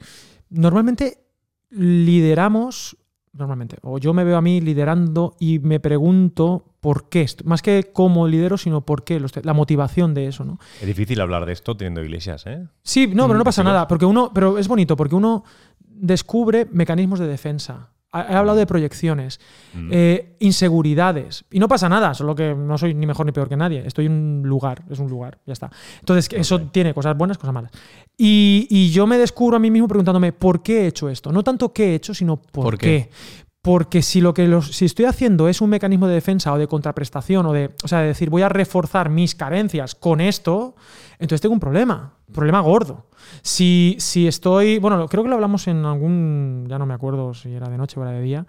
[0.49, 1.23] Normalmente
[1.69, 2.97] lideramos,
[3.33, 7.91] normalmente, o yo me veo a mí liderando y me pregunto por qué, más que
[7.93, 10.59] cómo lidero, sino por qué, la motivación de eso, ¿no?
[10.81, 12.67] Es difícil hablar de esto teniendo iglesias, ¿eh?
[12.83, 15.43] Sí, no, pero no pasa sí, nada, porque uno, pero es bonito, porque uno
[15.79, 17.91] descubre mecanismos de defensa.
[18.13, 19.39] He hablado de proyecciones,
[19.73, 19.89] Mm.
[19.91, 21.45] eh, inseguridades.
[21.51, 23.83] Y no pasa nada, solo que no soy ni mejor ni peor que nadie.
[23.85, 25.71] Estoy en un lugar, es un lugar, ya está.
[25.99, 27.71] Entonces, eso tiene cosas buenas, cosas malas.
[28.17, 31.31] Y, y yo me descubro a mí mismo preguntándome, ¿por qué he hecho esto?
[31.31, 33.09] No tanto qué he hecho, sino por, ¿Por qué.
[33.09, 33.42] qué?
[33.63, 36.67] Porque si lo que los- si estoy haciendo es un mecanismo de defensa o de
[36.67, 40.75] contraprestación o de, o sea, de decir voy a reforzar mis carencias con esto,
[41.13, 43.07] entonces tengo un problema, problema gordo.
[43.41, 47.53] Si, si estoy, bueno, creo que lo hablamos en algún, ya no me acuerdo si
[47.53, 48.45] era de noche o era de día,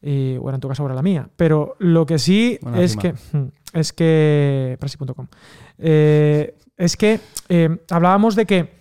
[0.00, 2.80] eh, o era en tu caso o era la mía, pero lo que sí Buena
[2.80, 4.78] es que, hmm, es que,
[5.78, 8.72] eh, es que eh, hablábamos de que,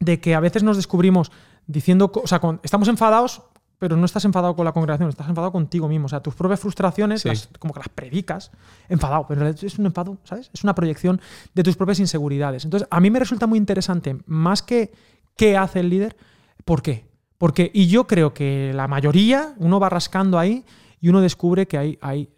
[0.00, 1.32] de que a veces nos descubrimos
[1.66, 3.42] diciendo, o sea, con- estamos enfadados,
[3.78, 6.06] pero no estás enfadado con la congregación, estás enfadado contigo mismo.
[6.06, 7.28] O sea, tus propias frustraciones, Sí.
[7.28, 8.50] las- como que las predicas,
[8.88, 10.50] enfadado, pero es un enfado, ¿sabes?
[10.54, 11.20] Es una proyección
[11.54, 12.64] de tus propias inseguridades.
[12.64, 14.92] Entonces, a mí me resulta muy interesante, más que
[15.36, 16.16] qué hace el líder,
[16.64, 17.08] ¿por qué?
[17.36, 20.64] Porque, y yo creo que la mayoría, uno va rascando ahí
[21.00, 22.30] y uno descubre que hay, hay,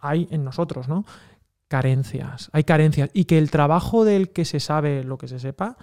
[0.00, 1.04] hay en nosotros, ¿no?
[1.68, 3.10] Carencias, hay carencias.
[3.14, 5.76] Y que el trabajo del que se sabe lo que se sepa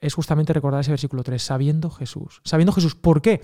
[0.00, 2.40] es justamente recordar ese versículo 3, sabiendo Jesús.
[2.44, 3.42] Sabiendo Jesús, ¿por qué?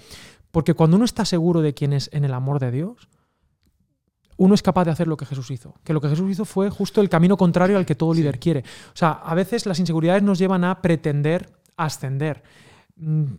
[0.51, 3.09] Porque cuando uno está seguro de quién es en el amor de Dios,
[4.37, 5.75] uno es capaz de hacer lo que Jesús hizo.
[5.85, 8.61] Que lo que Jesús hizo fue justo el camino contrario al que todo líder quiere.
[8.61, 12.43] O sea, a veces las inseguridades nos llevan a pretender ascender.
[12.97, 13.35] Mm,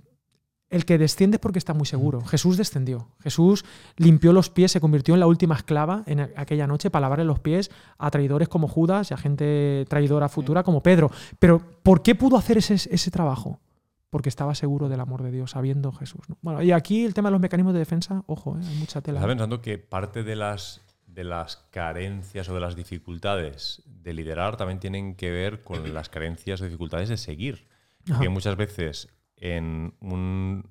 [0.69, 2.21] El que desciende es porque está muy seguro.
[2.21, 3.09] Jesús descendió.
[3.19, 3.65] Jesús
[3.97, 7.39] limpió los pies, se convirtió en la última esclava en aquella noche para lavarle los
[7.39, 11.11] pies a traidores como Judas y a gente traidora futura como Pedro.
[11.39, 13.59] Pero ¿por qué pudo hacer ese, ese trabajo?
[14.11, 16.29] Porque estaba seguro del amor de Dios, sabiendo Jesús.
[16.29, 16.37] ¿no?
[16.41, 18.61] Bueno, y aquí el tema de los mecanismos de defensa, ojo, ¿eh?
[18.63, 19.17] hay mucha tela.
[19.17, 24.57] Estaba pensando que parte de las, de las carencias o de las dificultades de liderar
[24.57, 27.67] también tienen que ver con las carencias o dificultades de seguir.
[28.03, 28.15] Ajá.
[28.15, 30.69] Porque muchas veces en un...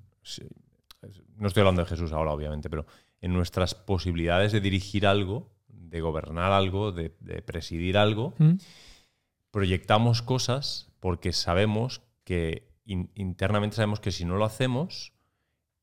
[1.37, 2.85] No estoy hablando de Jesús ahora, obviamente, pero
[3.23, 8.57] en nuestras posibilidades de dirigir algo, de gobernar algo, de, de presidir algo, ¿Mm?
[9.51, 15.13] proyectamos cosas porque sabemos que in- internamente sabemos que si no lo hacemos,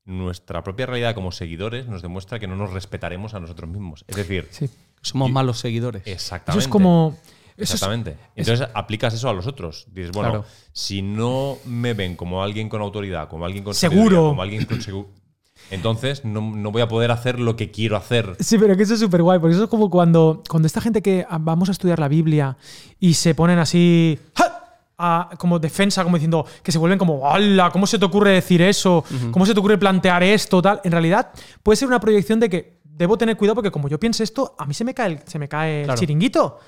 [0.04, 4.04] nuestra propia realidad como seguidores nos demuestra que no nos respetaremos a nosotros mismos.
[4.08, 4.68] Es decir, Sí.
[5.00, 6.02] Somos Y- malos seguidores.
[6.06, 6.58] exactamente.
[6.58, 7.16] Eso es como.
[7.22, 8.16] eso es- Exactamente.
[8.34, 9.86] Entonces aplicas eso a los otros.
[9.92, 10.44] Dices, bueno, Claro.
[10.72, 14.30] si no me ven como alguien con autoridad, como alguien con Seguro.
[14.30, 15.06] como alguien con segu-
[15.70, 18.36] entonces no, no voy a poder hacer lo que quiero hacer.
[18.40, 21.00] Sí, pero que eso es súper guay, porque eso es como cuando, cuando esta gente
[21.02, 22.56] que ah, vamos a estudiar la Biblia
[22.98, 24.18] y se ponen así.
[24.34, 24.57] ¡Ja!
[24.98, 27.70] A- como defensa, como diciendo que se vuelven como, ¡hala!
[27.70, 29.04] ¿Cómo se te ocurre decir eso?
[29.30, 30.60] ¿Cómo se te ocurre plantear esto?
[30.60, 30.80] Tal.
[30.84, 31.30] En realidad,
[31.62, 34.66] puede ser una proyección de que debo tener cuidado porque como yo piense esto, a
[34.66, 36.00] mí se me cae el, se me cae el Claro.
[36.00, 36.58] chiringuito.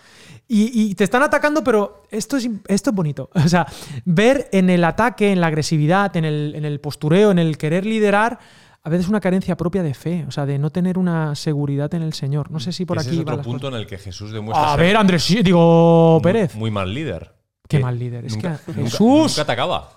[0.47, 3.31] Y, y te están atacando, pero esto es, esto es bonito.
[3.45, 3.67] O sea,
[4.05, 7.85] ver en el ataque, en la agresividad, en el, en el postureo, en el querer
[7.85, 8.39] liderar,
[8.83, 12.03] a veces una carencia propia de fe, o sea, de no tener una seguridad en
[12.03, 12.51] el Señor.
[12.51, 13.17] No sé si por Ese aquí.
[13.17, 13.75] es otro punto cosas.
[13.75, 16.55] en el que Jesús demuestra A ser ver, Andrés, sí, digo muy- Pérez.
[16.55, 17.35] Muy, mal líder.
[17.71, 18.25] Qué mal líder.
[18.27, 19.31] Es nunca- que nunca- Jesús.
[19.33, 19.93] Nunca atacaba.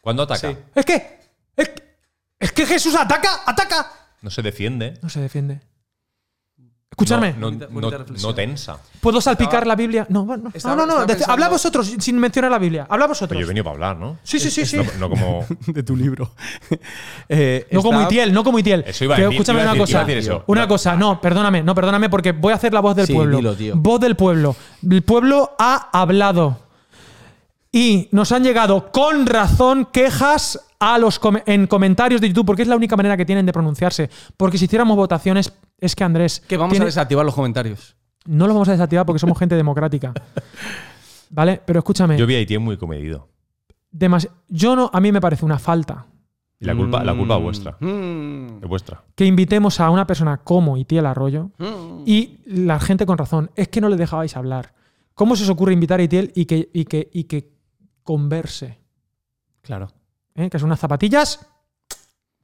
[0.00, 0.50] ¿Cuándo ataca?
[0.50, 0.56] Sí.
[0.74, 1.20] Es que.
[1.56, 1.82] Es que,
[2.40, 3.90] es que Jesús ataca, ataca.
[4.22, 4.98] No se defiende.
[5.02, 5.60] No se defiende.
[6.90, 7.34] Escuchadme.
[7.38, 8.78] No, tensa.
[9.00, 10.06] ¿Puedo salpicar Estaba- la Biblia?
[10.10, 10.50] No, no, no.
[10.52, 12.82] Estaba- no, Habla vosotros sin mencionar la Biblia.
[12.82, 13.38] Habla Pero vosotros.
[13.40, 14.18] yo he venido para hablar, ¿no?
[14.22, 14.76] Sí, sí, sí, sí.
[14.76, 15.46] No, no como.
[15.66, 16.30] de tu libro.
[17.28, 18.84] Eh, No como Itiel, no como Itiel.
[18.86, 20.00] Eso iba a decir, escúchame iba una decir- iba cosa.
[20.00, 20.44] a decir eso.
[20.46, 20.68] Una No.
[20.68, 23.36] cosa, no, perdóname, no, perdóname, porque voy a hacer la voz del Sí, pueblo.
[23.38, 23.74] dilo, tío.
[23.76, 24.54] Voz del pueblo.
[24.88, 26.58] El pueblo ha hablado.
[27.74, 32.62] Y nos han llegado con razón quejas a los com- en comentarios de YouTube, porque
[32.62, 34.10] es la única manera que tienen de pronunciarse.
[34.36, 36.40] Porque si hiciéramos votaciones, es que Andrés.
[36.46, 37.96] Que vamos tiene- a desactivar los comentarios.
[38.26, 40.12] No lo vamos a desactivar porque somos gente democrática.
[41.30, 41.60] ¿Vale?
[41.64, 42.18] Pero escúchame.
[42.18, 43.28] Yo vi a Itiel muy comedido.
[43.90, 46.06] demasi- yo no, a mí me parece una falta
[46.60, 47.76] Y la culpa, la culpa es vuestra.
[47.80, 48.62] Mm.
[48.62, 49.02] Es vuestra.
[49.14, 52.02] que invitemos a una persona como Itiel Arroyo Mm.
[52.06, 53.50] y la gente con razón.
[53.56, 54.74] Es que no le dejabais hablar.
[55.14, 57.50] ¿Cómo se os ocurre invitar a Itiel y que, y que, y que
[58.02, 58.78] converse?
[59.62, 59.88] Claro.
[60.34, 60.48] ¿Eh?
[60.50, 61.48] Que son unas zapatillas buenas.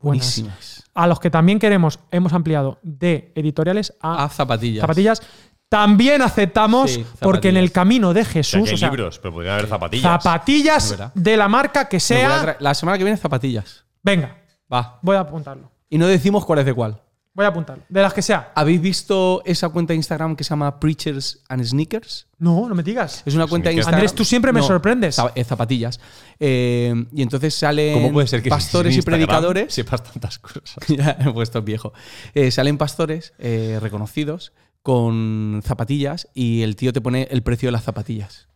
[0.00, 0.84] Buenísimas.
[0.94, 4.80] A los que también queremos, hemos ampliado de editoriales a A zapatillas.
[4.82, 5.22] zapatillas.
[5.68, 9.18] También aceptamos, Sí, porque en el camino de O sea, Jesús, hay o sea, libros,
[9.18, 10.02] pero podrían haber zapatillas.
[10.22, 12.56] zapatillas de la marca que sea.
[12.60, 13.84] La semana que viene zapatillas.
[14.02, 14.38] Venga,
[14.72, 14.98] Va.
[15.02, 15.70] voy a apuntarlo.
[15.90, 17.02] Y no decimos cuál es de cuál.
[17.38, 17.84] Voy a apuntarlo.
[17.88, 18.50] De las que sea.
[18.56, 22.26] ¿Habéis visto esa cuenta de Instagram que se llama Preachers and Sneakers?
[22.36, 23.22] No, no me digas.
[23.24, 23.76] Es una cuenta de.
[23.76, 24.00] Instagram.
[24.00, 25.20] Andrés, tú siempre me sorprendes.
[25.36, 26.00] eh, zapatillas.
[26.40, 29.72] Eh, y entonces salen ¿Cómo puede ser que pastores y predicadores.
[29.72, 30.74] sepas tantas cosas?
[30.88, 31.92] ya, puesto viejo.
[32.34, 37.72] Eh, salen pastores eh, reconocidos con zapatillas y el tío te pone el precio de
[37.72, 38.48] las zapatillas.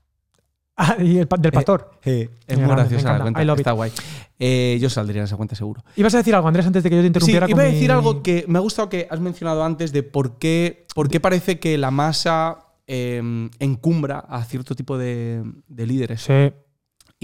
[0.85, 1.91] Ah, y el del pastor.
[2.05, 3.43] Eh, es Qué muy grande, graciosa la cuenta.
[3.45, 3.59] It.
[3.59, 3.93] Está guay.
[4.39, 5.85] Eh, yo saldría en esa cuenta seguro.
[5.95, 7.49] Ibas a decir algo, Andrés, antes de que yo te Sí, interrumpiera.
[7.49, 10.39] iba a decir mi- algo que me ha gustado que has mencionado antes de por
[10.39, 13.23] qué, por qué parece que la masa eh,
[13.61, 16.23] encumbra a cierto tipo de, de líderes.
[16.23, 16.53] Sí.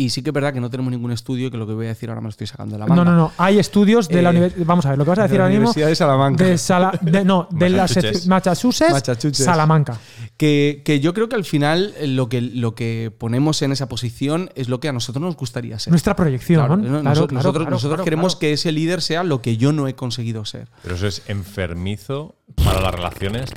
[0.01, 1.89] Y sí que es verdad que no tenemos ningún estudio, que lo que voy a
[1.89, 3.05] decir ahora me lo estoy sacando de la manga.
[3.05, 3.33] No, no, no.
[3.37, 4.65] Hay estudios de la Eh, universidad.
[4.67, 5.63] Vamos a ver, lo que vas a decir de la ahora mismo.
[5.71, 6.45] Universidad de Salamanca.
[6.45, 8.25] De Sala- de- no, de Massachusetts.
[8.25, 9.45] sec- Massachusetts, Massachusetts.
[9.45, 9.99] Salamanca.
[10.37, 13.89] Que, que yo creo que al final eh, lo que, lo que ponemos en esa
[13.89, 15.91] posición es lo que a nosotros nos gustaría ser.
[15.91, 16.61] Nuestra proyección.
[16.61, 17.01] Claro, Claro, ¿no?
[17.01, 18.41] claro, Noso- nosotros claro, nosotros claro, queremos claro.
[18.41, 20.69] que ese líder sea lo que yo no he conseguido ser.
[20.85, 23.51] Pero eso es enfermizo para las relaciones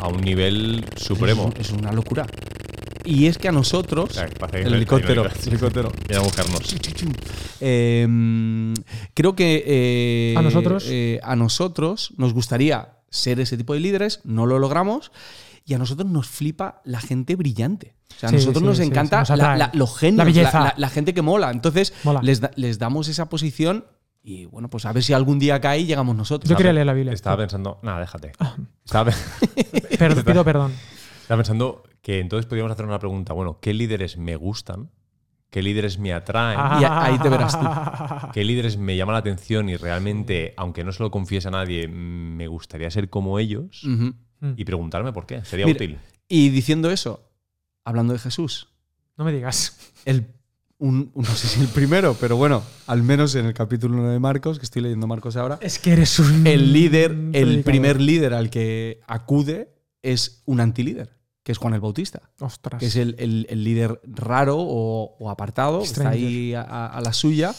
[0.00, 1.50] a un nivel supremo.
[1.58, 2.26] Es, es una locura.
[3.04, 4.10] Y es que a nosotros.
[4.10, 5.22] O sea, el helicóptero.
[5.22, 5.92] un helicóptero.
[6.08, 6.60] Viene a buscarnos.
[7.60, 8.74] Eh,
[9.14, 10.84] creo que eh, A nosotros.
[10.88, 15.12] eh, a nosotros nos gustaría ser ese tipo de líderes, no lo logramos,
[15.64, 17.94] y a nosotros nos flipa la gente brillante.
[18.16, 20.24] O sea, a nosotros sí, nos sí, encanta sí, nos la- la- los genios, La
[20.24, 20.60] belleza.
[20.60, 21.50] la- la gente que mola.
[21.50, 22.20] Entonces Mola.
[22.22, 23.84] Les, da- les damos esa posición
[24.22, 26.48] y bueno, pues a ver si algún día cae y llegamos nosotros.
[26.48, 27.12] Yo quería leer la Biblia.
[27.12, 27.78] Estaba pensando.
[27.82, 28.32] Nada, déjate.
[28.84, 29.10] Estaba,
[29.98, 30.72] Perdón, pido perdón.
[31.22, 33.32] Estaba pensando que entonces podríamos hacer una pregunta.
[33.32, 34.90] Bueno, ¿qué líderes me gustan?
[35.50, 36.80] ¿Qué líderes me atraen?
[36.80, 37.66] Y ahí te verás tú.
[38.32, 41.88] ¿Qué líderes me llaman la atención y realmente, aunque no se lo confiese a nadie,
[41.88, 43.84] me gustaría ser como ellos?
[43.84, 44.14] Ujú.
[44.56, 45.44] Y preguntarme por qué.
[45.44, 45.98] Sería Mira, útil.
[46.26, 47.28] Y diciendo eso,
[47.84, 48.68] hablando de Jesús,
[49.18, 49.92] No me digas.
[50.06, 50.26] el,
[50.78, 54.08] un- un- no sé si el primero, pero bueno, al menos en el capítulo 1
[54.10, 56.46] de Marcos, que estoy leyendo Marcos ahora, Es que eres un.
[56.46, 59.71] el líder, el primer líder al que acude
[60.02, 62.78] es un antilíder, que es Juan el Bautista, Ostras.
[62.80, 67.12] que es el, el- el líder raro o, o apartado, que está ahí a, la
[67.12, 67.54] suya,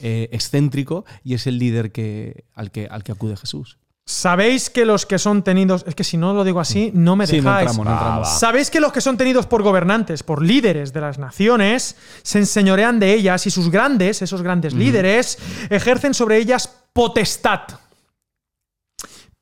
[0.00, 3.78] eh, excéntrico, y es el líder que, al, que, al que acude Jesús.
[4.06, 5.84] Sabéis que los que son tenidos.
[5.86, 7.68] Es que si no lo digo así, no me Sí, no dejáis.
[7.72, 8.26] entramos, no entramos.
[8.28, 8.38] va.
[8.38, 13.00] Sabéis que los que son tenidos por gobernantes, por líderes de las naciones, se enseñorean
[13.00, 15.38] de ellas y sus grandes, esos grandes líderes,
[15.68, 17.60] ejercen sobre ellas potestad.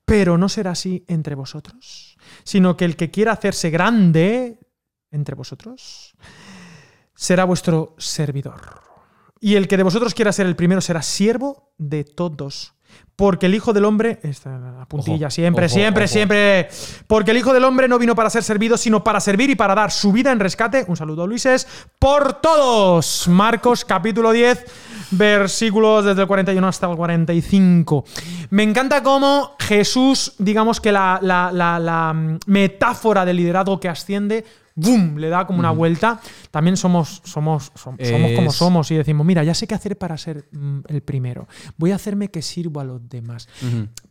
[0.04, 2.15] Pero no será así entre vosotros,
[2.46, 4.60] sino que el que quiera hacerse grande
[5.10, 6.16] entre vosotros
[7.12, 8.60] será vuestro servidor.
[9.40, 12.75] Y el que de vosotros quiera ser el primero será siervo de todos.
[13.16, 14.18] Porque el Hijo del Hombre.
[14.22, 16.12] Esta la puntilla, Ojo, siempre, ojo, siempre, ojo.
[16.12, 16.68] siempre.
[17.06, 19.74] Porque el Hijo del Hombre no vino para ser servido, sino para servir y para
[19.74, 20.84] dar su vida en rescate.
[20.86, 21.66] Un saludo, Luises.
[21.98, 23.26] Por todos.
[23.28, 24.66] Marcos capítulo 10,
[25.12, 28.04] versículos desde el 41 hasta el 45.
[28.50, 33.88] Me encanta cómo Jesús, digamos que la, la- la- la, mm, metáfora del liderazgo que
[33.88, 34.44] asciende
[34.76, 35.16] ¡boom!
[35.18, 36.20] le da como una vuelta.
[36.52, 40.16] También somos, somos, som- somos como somos y decimos, mira, ya sé qué hacer para
[40.16, 41.48] ser mm, el primero.
[41.76, 43.48] Voy a hacerme que sirvo a los demás.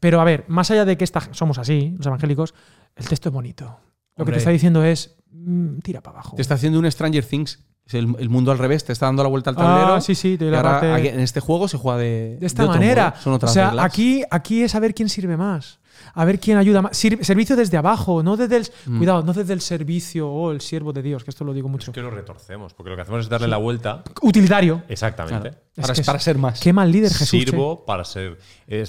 [0.02, 2.54] Pero a ver, más allá de que esta- somos así, los evangélicos,
[2.98, 3.80] el texto es bonito.
[4.18, 6.36] Lo que te está diciendo es, mm, tira para abajo.
[6.36, 7.64] Te está haciendo un Stranger Things.
[7.92, 9.94] El, el mundo al revés, te está dando la vuelta al tablero.
[9.94, 13.12] Ah, sí, sí, te la parte- en este juego se juega de, de esta manera.
[13.12, 13.86] modo, Son o sea, reglas.
[13.86, 15.80] aquí, aquí es a ver quién sirve más.
[16.14, 16.96] A ver quién ayuda más.
[16.98, 18.68] Sir- servicio desde abajo, no desde el.
[18.86, 18.98] Mm.
[19.00, 21.92] Cuidado, no desde el servicio o el siervo de Dios, que esto lo digo mucho.
[21.92, 24.04] Es que lo retorcemos, porque lo que hacemos es darle la vuelta.
[24.22, 24.84] Utilitario.
[24.88, 25.50] Exactamente.
[25.52, 25.58] Claro.
[25.76, 26.60] Es para, que es- para ser más.
[26.60, 27.34] Qué mal líder Jesús.
[27.34, 27.46] eh.
[27.46, 28.38] Sirvo para ser.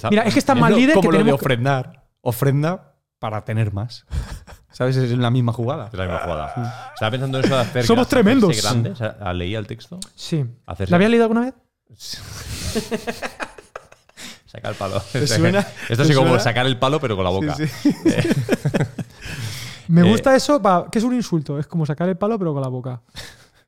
[0.09, 2.05] Mira, es que está es mal líder como que lo de tenemos ofrendar.
[2.21, 4.05] Ofrenda para tener más.
[4.71, 4.95] ¿Sabes?
[4.95, 5.87] Es la misma jugada.
[5.87, 6.91] Es la misma jugada.
[6.93, 7.85] Estaba pensando en eso de hacer.
[7.85, 8.61] Somos tremendos.
[8.61, 8.91] grande.
[8.91, 9.99] O sea, leía el texto.
[10.15, 10.45] Sí.
[10.67, 11.53] Hacerse- ¿La habías leído alguna vez?
[14.47, 14.99] Saca el palo.
[15.25, 15.59] suena?
[15.89, 17.55] Esto ¿Te sí como sacar el palo, pero con la boca.
[17.55, 17.95] Sí, sí.
[19.89, 21.59] Me Eh, gusta eso, que es un insulto.
[21.59, 23.01] Es como sacar el palo, pero con la boca.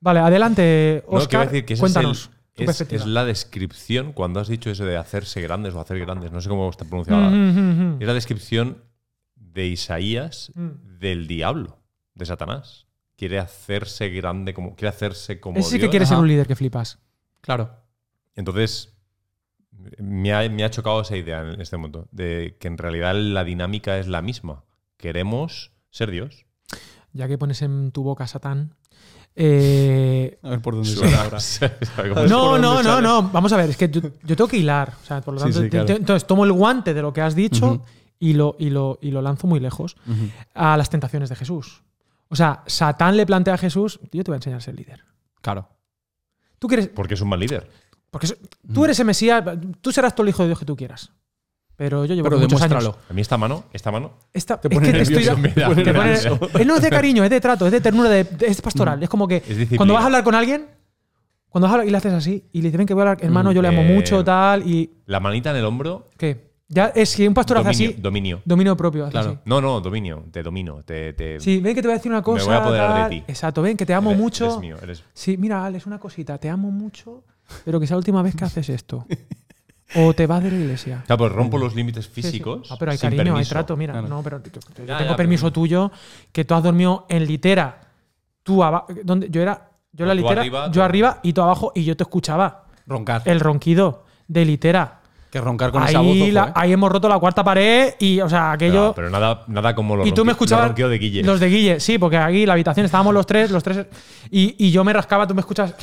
[0.02, 1.30] Vale, adelante, No, Oscar.
[1.30, 2.30] quiero decir que es, cuéntanos.
[2.56, 6.42] es- es la descripción, cuando has dicho eso de hacerse grandes o hacer grandes, no
[6.42, 7.24] sé cómo está pronunciado.
[7.24, 7.36] ahora.
[7.36, 8.84] Mm, mm, mm, Es la descripción
[9.36, 11.00] de Isaías mm.
[11.00, 11.78] del diablo,
[12.16, 12.86] de Satanás.
[13.16, 16.56] Quiere hacerse grande, como, quiere hacerse como Ese sí que quiere ser un líder que
[16.56, 17.00] flipas.
[17.42, 17.70] Claro.
[18.36, 18.94] Entonces,
[19.98, 23.44] me ha, me ha chocado esa idea en este momento, de que en realidad la
[23.44, 24.64] dinámica es la misma.
[24.98, 26.46] Queremos ser Dios.
[27.14, 28.76] Ya que pones en tu boca a Satán.
[29.36, 31.40] eh, A ver por dónde Suena- ahora.
[31.40, 33.24] ¿Sabe cómo ¿Sabes no, no, no, no.
[33.30, 34.94] Vamos a ver, es que yo, yo tengo que hilar.
[35.02, 35.86] O sea, por lo tanto, sí, claro.
[35.86, 37.84] te- te- entonces tomo el guante de lo que has dicho
[38.20, 39.96] y, lo, y, lo, y lo lanzo muy lejos
[40.54, 41.84] a las tentaciones de Jesús.
[42.28, 45.04] O sea, Satán le plantea a Jesús, yo te voy a enseñar a ser líder.
[45.42, 45.68] Claro.
[46.60, 47.70] Tú quieres, Porque es un mal líder.
[48.12, 48.28] Porque
[48.74, 49.44] tú eres el Mesías,
[49.82, 51.12] tú serás todo el hijo de Dios que tú quieras.
[51.76, 52.90] Pero yo llevo Pero muchos demuéstralo.
[52.96, 53.10] años.
[53.10, 55.70] A mí esta mano, esta mano, Esta, Te es pone que estoy- nervioso, me da-
[55.76, 58.24] te pone te pone- no es de cariño, es de trato, es de ternura, de,
[58.26, 59.02] de- es pastoral.
[59.02, 59.78] Es como que disciplina.
[59.78, 60.68] cuando vas a hablar con alguien,
[61.48, 63.12] cuando vas a hablar y le haces así, y le dices, ven que voy a
[63.12, 64.92] hablar, hermano, yo le amo Eh, mucho, tal, y.
[65.06, 66.50] la manita en el hombro, ¿Qué?
[66.72, 68.42] Ya es que un pastor hace dominio, así, dominio.
[68.46, 69.04] dominio propio.
[69.06, 69.30] hace Claro.
[69.32, 69.40] así.
[69.46, 72.22] No, no, dominio, te domino, te, te- Sí, ven que te voy a decir una
[72.22, 72.46] cosa.
[72.46, 73.10] voy a apoderar de tal.
[73.10, 73.24] ti.
[73.28, 74.46] Exacto, ven que te amo eres- mucho.
[74.46, 77.24] eres mío, eres- Sí, mira, Alex, una cosita, te amo mucho,
[77.66, 79.06] pero que sea la última vez que haces esto.
[79.96, 81.04] O te vas de la iglesia.
[81.08, 82.22] Sea, pues rompo los límites Sí, sí.
[82.22, 82.72] físicos.
[82.72, 83.94] Ah, pero hay sin cariño, hay trato, mira.
[83.94, 84.08] Claro.
[84.08, 85.92] No, pero yo, yo Ya, tengo ya, permiso pero- tuyo,
[86.32, 87.82] que tú has dormido en litera.
[88.44, 88.88] Tú abajo.
[89.04, 89.72] donde Yo era.
[89.92, 92.66] Yo la litera, arriba, yo tú- arriba y tú abajo, y yo te escuchaba.
[92.86, 93.24] Roncar.
[93.26, 94.99] El ronquido de litera.
[95.30, 96.08] Que roncar con esa voz.
[96.14, 96.52] Ahí, ojo, la- ¿eh?
[96.56, 98.86] ahí hemos roto la cuarta pared y, o sea, aquello.
[98.88, 100.64] No, pero nada, nada como los y tú me escuchabas.
[100.64, 101.24] los ronquidos de Guille.
[101.24, 103.86] Los de Guille, sí, porque aquí en la habitación estábamos los tres, los tres.
[104.32, 105.74] Y, y yo me rascaba, tú me escuchas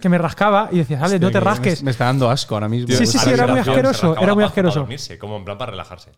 [0.00, 1.82] que me rascaba y decías, Ale, no te rasques.
[1.82, 2.94] Me, está dando asco ahora mismo.
[2.94, 4.74] Sí, sí, sí, era muy asqueroso, era muy asqueroso.
[4.74, 6.10] Para dormirse, como en plan para relajarse.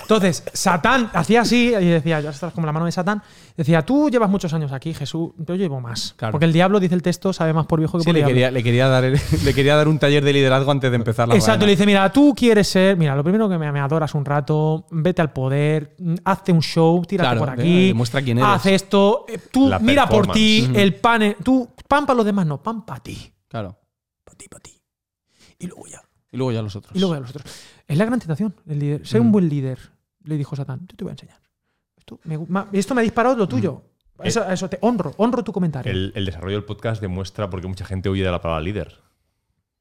[0.00, 3.22] Entonces, Satán hacía así y decía, ya estás como la mano de Satán.
[3.56, 6.14] Decía, tú llevas muchos años aquí, Jesús, yo llevo más.
[6.16, 6.32] Claro.
[6.32, 8.34] Porque el diablo, dice el texto, sabe más por viejo que Sí, por le diablo.
[8.34, 9.04] quería, le, quería dar,
[9.44, 12.10] le quería dar un taller de liderazgo antes de empezar la Exacto, le dice, mira,
[12.12, 15.96] tú quieres ser, mira, lo primero que me, me adoras un rato, vete al poder,
[15.98, 18.48] mm, hazte un show, tírate Claro, por de- aquí, demuestra quién eres.
[18.50, 22.26] haz esto, eh, tú La mira por ti, el pan, eh, tú, pan para los
[22.26, 23.76] demás, no, pan para ti, Claro.
[24.24, 24.72] para ti, para ti.
[25.58, 26.00] Y luego ya,
[26.30, 26.94] Y luego ya los otros.
[26.96, 27.44] y luego ya los otros.
[27.86, 29.06] Es la gran tentación, el líder.
[29.06, 29.78] Ser un buen líder,
[30.24, 31.40] le dijo Satán, yo te voy a enseñar.
[31.96, 33.82] Esto me, gu- ma- esto me ha disparado lo tuyo.
[34.22, 35.90] Eso, eso te honro, honro tu comentario.
[35.90, 39.00] El, el desarrollo del podcast demuestra por qué mucha gente huye de la palabra líder.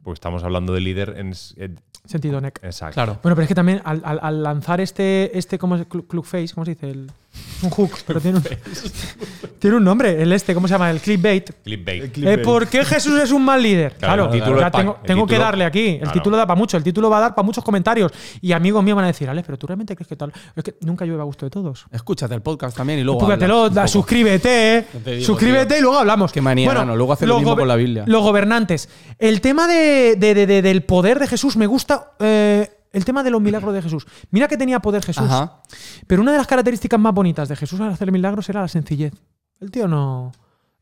[0.04, 1.34] Porque estamos hablando de líder en.
[1.58, 2.60] en- Sentido neck.
[2.64, 2.96] exacto.
[2.96, 3.20] Claro.
[3.22, 5.88] Bueno, pero es que también al, al- al lanzar este, este ¿cómo es?
[5.88, 6.90] Clu- Clubface, ¿cómo se dice?
[6.90, 7.12] El,
[7.64, 8.44] un hook, pero tiene un,
[9.60, 10.90] tiene un nombre, el este, ¿cómo se llama?
[10.92, 11.50] El clickbait.
[11.64, 12.18] Clickbait.
[12.18, 13.94] Eh, ¿Por qué Jesús es un mal líder?
[13.98, 15.90] Claro, tengo, tengo que darle aquí.
[15.92, 16.12] El Claro.
[16.14, 18.12] título da para mucho, el título va a dar para muchos comentarios.
[18.42, 20.34] Y amigos míos van a decir, Alex, pero tú realmente crees que tal.
[20.56, 21.86] Es que nunca llueve a gusto de todos.
[21.92, 23.22] Escúchate el podcast también y luego.
[23.28, 23.88] Da- poco.
[23.88, 25.78] suscríbete, No te digo, suscríbete tío.
[25.78, 26.32] y luego hablamos.
[26.32, 28.04] Qué manía, no, luego hace lo los mismo con la Biblia.
[28.08, 28.90] Los gobernantes.
[29.20, 32.12] El tema de- de- de- de- del poder de Jesús me gusta.
[32.20, 34.06] eh, el tema de los milagros de Jesús.
[34.32, 35.24] Mira que tenía poder Jesús.
[35.30, 35.62] Ajá.
[36.08, 39.14] Pero una de las características más bonitas de Jesús al hacer milagros era la sencillez.
[39.60, 40.32] El tío no.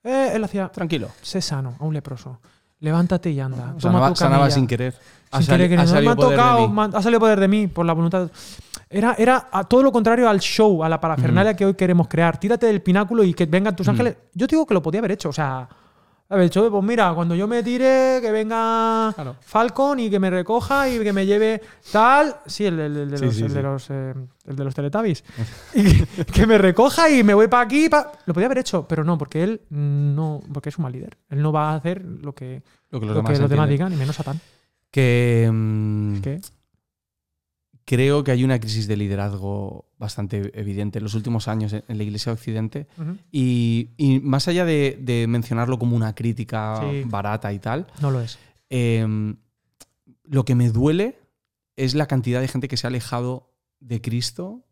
[0.04, 0.70] eh, él hacía.
[0.70, 1.10] Tranquilo.
[1.22, 2.40] Sé sano a un leproso.
[2.82, 3.58] Levántate y anda.
[3.78, 4.96] Toma Sanaba, tu sanaba sin querer.
[5.32, 5.84] Ha Sin querer querer.
[5.84, 8.32] ha salido me han tocado, me han- ha salido poder de mí por la voluntad.
[8.90, 12.40] Era, era a todo lo contrario al show, a la parafernalia que hoy queremos crear.
[12.40, 14.16] Tírate del pináculo y que vengan tus ángeles.
[14.34, 15.30] Yo te digo que lo podía haber hecho.
[15.30, 15.68] O sea,
[16.30, 19.36] haber hecho, pues mira, cuando yo me tire, que venga Claro.
[19.42, 21.62] Falcon y que me recoja y que me lleve
[21.92, 22.36] tal.
[22.46, 23.56] Sí, el, el- el de Sí, los, sí, el sí.
[23.56, 24.14] de los, eh,
[24.46, 25.24] el de los Teletubbies.
[25.74, 27.90] y que, que me recoja y me voy para aquí.
[27.90, 31.18] pa- Lo podía haber hecho, pero no, porque él no, porque es un mal líder.
[31.30, 32.62] Él no va a hacer lo que
[32.92, 34.40] Lo que los lo demás, que los demás digan, y menos Satán.
[34.92, 36.42] Que, mm, ¿Qué?
[37.90, 42.04] Creo que hay una crisis de liderazgo bastante evidente en los últimos años en la
[42.04, 42.88] Iglesia de Occidente.
[43.32, 47.02] Y, y más allá de, de mencionarlo como una crítica Sí.
[47.06, 48.38] barata y tal, No lo es.
[48.70, 49.34] eh,
[50.24, 51.18] lo que me duele
[51.76, 54.68] es la cantidad de gente que se ha alejado de Cristo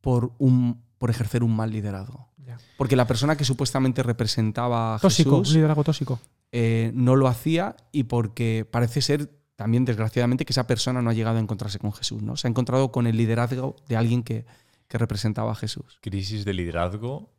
[0.00, 2.28] por, un, por ejercer un mal liderazgo.
[2.76, 6.20] Porque la persona que supuestamente representaba a Tóxico, Jesús liderazgo tóxico.
[6.52, 9.30] eh, no lo hacía y porque parece ser
[9.62, 12.36] también desgraciadamente que esa persona no ha llegado a encontrarse con Jesús, ¿no?
[12.36, 14.44] Se ha encontrado con el liderazgo de alguien que,
[14.88, 15.98] que representaba a Jesús.
[16.00, 17.30] Crisis de liderazgo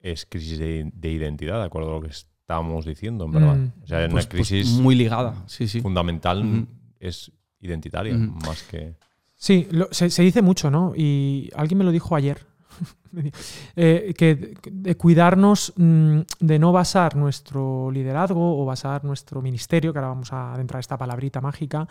[0.00, 3.56] es crisis de, de identidad, de acuerdo a lo que estábamos diciendo, en verdad.
[3.56, 3.72] Mm.
[3.82, 5.80] O sea, Pues- una pues crisis muy ligada, sí, sí.
[5.80, 6.66] fundamental
[6.98, 8.94] es identitaria, más que...
[9.36, 10.92] Sí, lo- se, se dice mucho, ¿no?
[10.94, 12.46] Y alguien me lo dijo ayer.
[13.74, 19.98] Eh, que de, cuidarnos mm, de no basar nuestro liderazgo o basar nuestro ministerio, que
[19.98, 21.88] ahora vamos a adentrar esta palabrita mágica,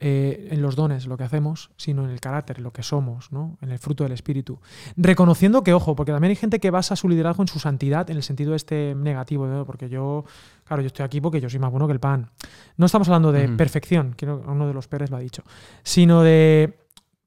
[0.00, 3.58] eh, en los dones, lo que hacemos, sino en el carácter, lo que somos, ¿no?
[3.60, 4.60] en el fruto del Espíritu.
[4.96, 8.16] Reconociendo que, ojo, porque también hay gente que basa su liderazgo en su santidad, en
[8.16, 9.64] el sentido este negativo, ¿no?
[9.64, 10.24] porque yo,
[10.64, 12.30] claro, yo estoy aquí porque yo soy más bueno que el pan.
[12.76, 13.56] No estamos hablando de Ujú.
[13.56, 15.42] perfección, que uno de los Pérez lo ha dicho,
[15.82, 16.78] sino de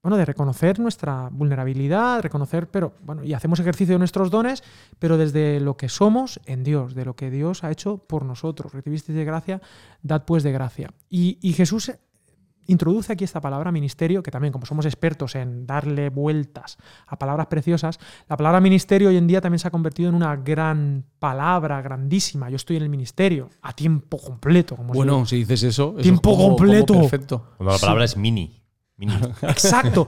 [0.04, 4.64] bueno, de reconocer nuestra vulnerabilidad, reconocer, pero bueno, y hacemos ejercicio de nuestros dones,
[4.98, 8.74] pero desde lo que somos en Dios, de lo que Dios ha hecho por nosotros.
[8.74, 9.62] Recibisteis de gracia,
[10.02, 10.90] dad pues de gracia.
[11.10, 11.92] Y, y Jesús
[12.68, 17.48] introduce aquí esta palabra ministerio, que también como somos expertos en darle vueltas a palabras
[17.48, 18.00] preciosas,
[18.30, 22.50] la palabra ministerio hoy en día también se ha convertido en una gran palabra, grandísima.
[22.50, 24.76] Yo estoy en el ministerio, a tiempo completo.
[24.78, 26.94] Como Bueno, si dices eso, eso es Tiempo como- como completo.
[26.94, 27.46] perfecto.
[27.58, 27.82] Cuando la Sí.
[27.86, 28.61] palabra es mini.
[29.42, 30.08] Exacto.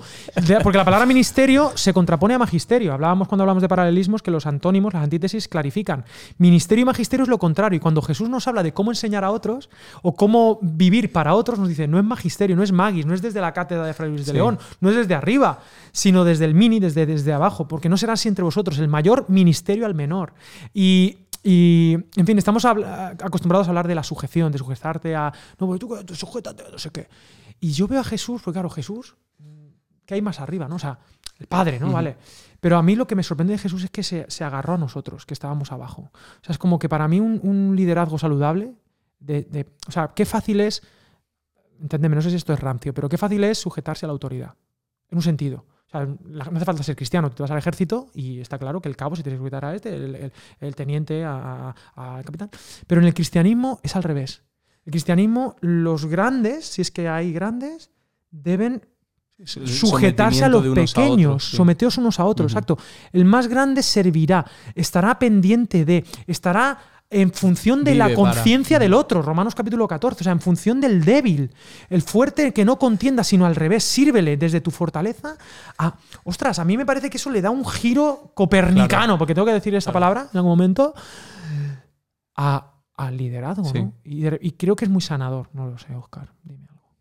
[0.61, 2.93] Porque la palabra ministerio se contrapone a magisterio.
[2.93, 6.05] Hablábamos cuando hablamos de paralelismos que los antónimos, las antítesis, clarifican.
[6.37, 7.77] Ministerio y magisterio es lo contrario.
[7.77, 9.69] Y cuando Jesús nos habla de cómo enseñar a otros
[10.01, 13.21] o cómo vivir para otros, nos dice, no es magisterio, no es magis, no es
[13.21, 14.33] desde la cátedra de Fray Luis de.
[14.33, 15.59] León, no es desde arriba,
[15.91, 17.67] sino desde el mini, desde, desde abajo.
[17.67, 20.33] Porque no será así entre vosotros, el mayor ministerio al menor.
[20.73, 25.31] Y y, en fin, estamos acostumbrados a hablar de la sujeción, de sujetarte a.
[25.59, 27.07] No, pues tú, tú sujétate, no sé qué.
[27.63, 29.15] Y yo veo a Jesús, porque claro, Jesús,
[30.05, 30.67] ¿qué hay más arriba?
[30.67, 30.75] ¿no?
[30.75, 30.99] O sea,
[31.39, 31.91] el Padre, ¿no?
[31.93, 32.17] Vale.
[32.59, 34.77] Pero a mí lo que me sorprende de Jesús es que se, se agarró a
[34.77, 36.11] nosotros, que estábamos abajo.
[36.13, 38.73] O sea, es como que para mí un, un liderazgo saludable,
[39.19, 40.81] de, de- o sea, qué fácil es,
[41.81, 44.55] enténdeme, no sé si esto es rancio, pero qué fácil es sujetarse a la autoridad,
[45.09, 45.65] en un sentido.
[45.87, 48.89] O sea, no hace falta ser cristiano, te vas al ejército y está claro que
[48.89, 51.73] el cabo se tiene que sujetar a este, el, el- el teniente al
[52.25, 52.49] capitán.
[52.87, 54.43] Pero en el cristianismo es al revés.
[54.85, 57.89] El cristianismo, los grandes, si es que hay grandes,
[58.31, 58.85] deben
[59.45, 61.57] sujetarse a los a pequeños, otros, sí.
[61.57, 62.77] someteos unos a otros, exacto.
[63.11, 66.79] El más grande servirá, estará pendiente de, estará
[67.09, 70.81] en función de la Vive conciencia del otro, Romanos capítulo 14, o sea, en función
[70.81, 71.53] del débil,
[71.89, 75.37] el fuerte que no contienda, sino al revés, sírvele desde tu fortaleza
[75.77, 75.95] a...
[76.23, 79.53] Ostras, a mí me parece que eso le da un giro copernicano, porque tengo que
[79.53, 80.95] decir esa palabra en algún momento,
[82.35, 83.81] a, al liderazgo, Sí.
[83.81, 83.93] ¿no?
[84.03, 86.91] Y, y creo que es muy sanador, no lo sé, Oscar, dime algo.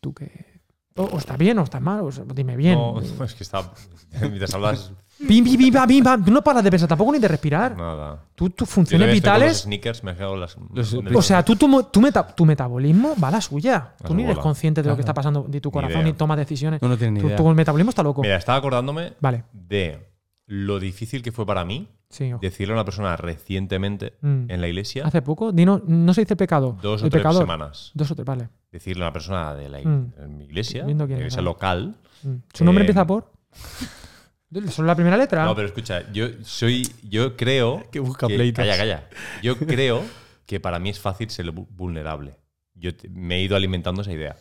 [0.00, 0.58] Tú que...
[0.96, 2.74] O, o está bien o está mal, o sea, dime bien.
[2.76, 3.70] No, es que está.
[4.20, 4.92] Mientras hablas.
[5.20, 6.24] Bim, bim, bim, bim.
[6.24, 7.76] Tú no paras de pensar tampoco ni de respirar.
[7.76, 8.24] Nada.
[8.34, 9.58] Tú, tus Yo funciones con los vitales.
[9.58, 10.56] sneakers me las.
[10.72, 13.94] Los- O sea, tú, tu, tu meta- tu metabolismo va a la suya.
[14.04, 14.42] Tú ni eres bola.
[14.42, 15.10] consciente de lo que Claro.
[15.10, 16.12] está pasando de tu corazón idea.
[16.12, 16.82] ni tomas decisiones.
[16.82, 17.36] No, no tiene ni Tu, idea.
[17.36, 18.22] tu metabolismo está loco.
[18.22, 19.44] Mira, estaba acordándome Vale.
[19.52, 20.08] de
[20.46, 24.44] lo difícil que fue para mí Sí, decirle a una persona recientemente Mm.
[24.50, 26.78] en la iglesia, Hace poco, dino, no se dice pecado.
[26.80, 27.42] dos o tres pecador.
[27.42, 28.48] semanas, Dos o tres, vale.
[28.72, 30.40] decirle a una persona de la Mm.
[30.42, 31.42] iglesia, la iglesia vale.
[31.44, 31.94] local.
[32.22, 32.34] Mm.
[32.54, 33.30] ¿Su nombre Eh, empieza por?
[34.70, 35.44] ¿Solo la primera letra?
[35.44, 38.64] No, pero escucha, yo soy, yo creo Que busca pleitos.
[38.64, 39.08] calla, calla.
[39.42, 40.02] Yo creo
[40.46, 42.36] que para mí es fácil ser vu- vulnerable.
[42.74, 44.36] Yo te- me he ido alimentando esa idea,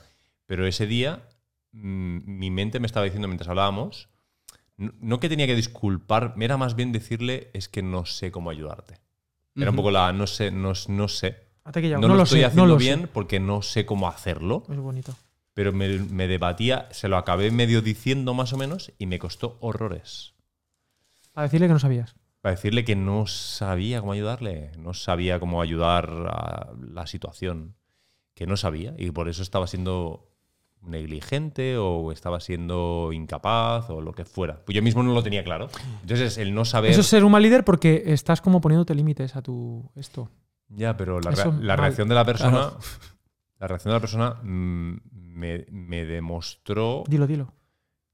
[0.45, 1.27] pero ese día
[1.73, 4.07] mm, mi mente me estaba diciendo mientras hablábamos,
[4.77, 8.49] no, no que tenía que disculpar, era más bien decirle es que no sé cómo
[8.49, 8.99] ayudarte.
[9.55, 11.47] Era un poco la no sé, no, no sé.
[11.65, 13.07] No, no lo, lo estoy sé, haciendo lo bien sé.
[13.07, 15.13] porque no sé cómo hacerlo, Es bonito.
[15.53, 19.57] pero me, me debatía, se lo acabé medio diciendo más o menos y me costó
[19.59, 20.33] horrores.
[21.33, 22.15] Para decirle que no sabías.
[22.41, 27.75] Para decirle que no sabía cómo ayudarle, no sabía cómo ayudar a la situación,
[28.35, 30.29] que no sabía y por eso estaba siendo
[30.81, 34.63] negligente o estaba siendo incapaz o lo que fuera.
[34.65, 35.67] Pues yo mismo no lo tenía claro.
[36.01, 36.91] Entonces el no saber...
[36.91, 40.29] Eso es ser un mal líder porque estás como poniéndote límites a tu esto.
[40.69, 42.51] Ya, pero la, rea- reacción de la persona...
[42.51, 42.79] Claro.
[43.59, 47.55] La reacción de la persona mm, me, me demostró Dilo, dilo.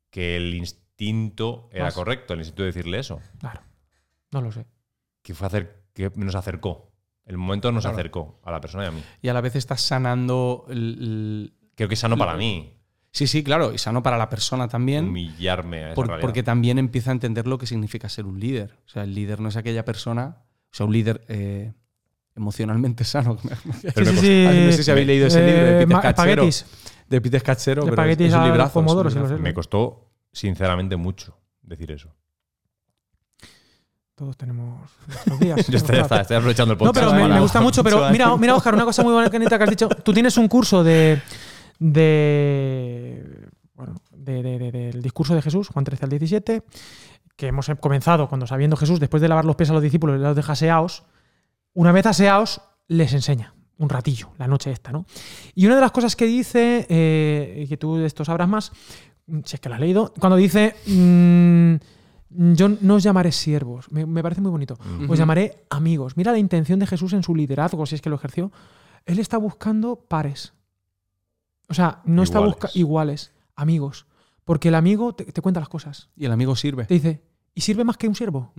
[0.10, 1.94] que el instinto era Más.
[1.94, 3.20] correcto, el instinto de decirle eso.
[3.40, 3.60] Claro.
[4.32, 4.66] No lo sé.
[5.22, 6.94] Que fue hacer que nos acercó.
[7.26, 7.98] El momento nos Claro.
[7.98, 9.04] acercó a la persona y a mí.
[9.22, 12.78] Y a la vez estás sanando el- el- Creo que es sano para mí.
[13.12, 15.10] Sí, sí, claro, y sano para la persona también.
[15.10, 18.80] Humillarme a esa por- porque también empieza a entender lo que significa ser un líder.
[18.86, 20.38] O sea, el líder no es aquella persona,
[20.72, 21.74] o sea, un líder eh,
[22.36, 23.38] emocionalmente sano.
[23.96, 26.48] Pero Sí, no sé si habéis leído ese libro de Peter Cachero.
[27.08, 28.64] De Peter Cachero, De pero es, es un librazo.
[28.64, 29.38] es un pomodoro, librazo.
[29.38, 32.10] me costó, sinceramente, mucho decir eso.
[34.16, 35.68] Todos tenemos nuestros días.
[35.68, 36.22] Yo estoy, Ostras.
[36.22, 37.12] estoy aprovechando el No, podcast.
[37.12, 37.84] pero me, gusta mucho.
[37.84, 39.90] Pero mira, mira, Oscar, una cosa muy bonita que has dicho.
[39.90, 41.22] Tú tienes un curso de.
[41.84, 46.64] De bueno, de- de- de- del discurso de Jesús, Juan 13 al 17,
[47.36, 50.36] que hemos comenzado cuando sabiendo Jesús, después de lavar los pies a los discípulos, los
[50.36, 51.04] deja aseados.
[51.74, 55.06] Una vez aseados, les enseña un ratillo, la noche esta, ¿no?
[55.56, 58.72] Y una de las cosas que dice, eh, y que tú de esto sabrás más,
[59.46, 61.74] si es que lo has leído, cuando dice, mm,
[62.54, 64.78] yo no os llamaré siervos, me, me parece muy bonito,
[65.10, 66.16] os llamaré amigos.
[66.16, 68.52] Mira la intención de Jesús en su liderazgo, si es que lo ejerció.
[69.06, 70.54] Él está buscando pares.
[71.70, 74.06] O sea, no está buscando iguales, amigos.
[74.46, 76.10] Porque el amigo te, te cuenta las cosas.
[76.18, 76.86] Y el amigo sirve.
[76.86, 77.22] Te dice,
[77.56, 78.54] ¿y sirve más que un siervo?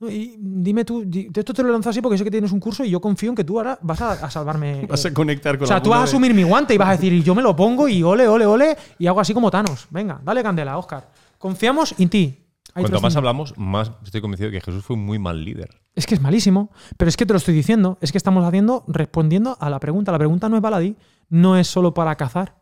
[0.00, 1.04] Y dime tú,
[1.34, 3.34] esto te lo lanzo así porque sé que tienes un curso y yo confío en
[3.34, 4.86] que tú ahora vas a, a salvarme.
[4.88, 6.78] Vas a eh, conectar con o sea, tú vas a de- asumir mi guante y
[6.78, 9.34] vas a decir, y yo me lo pongo y ole, ole, ole, y hago así
[9.34, 9.88] como Thanos.
[9.90, 11.08] Venga, dale candela, Oscar.
[11.36, 12.44] Confiamos en ti.
[12.72, 15.80] Cuanto más hablamos, más estoy convencido de que Jesús fue un muy mal líder.
[15.96, 17.98] Es que es malísimo, pero es que te lo estoy diciendo.
[18.00, 20.12] Es que estamos haciendo, respondiendo a la pregunta.
[20.12, 20.94] La pregunta no es baladí,
[21.28, 22.56] no es solo para cazar.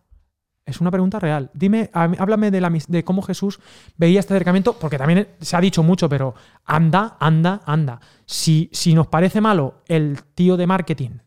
[0.65, 1.51] Es una pregunta real.
[1.55, 3.61] Dime, háblame de, la, de cómo Jesús
[3.97, 8.01] veía este acercamiento, porque también se ha dicho mucho, pero anda, anda, anda.
[8.25, 11.19] Si, si nos parece malo el tío de marketing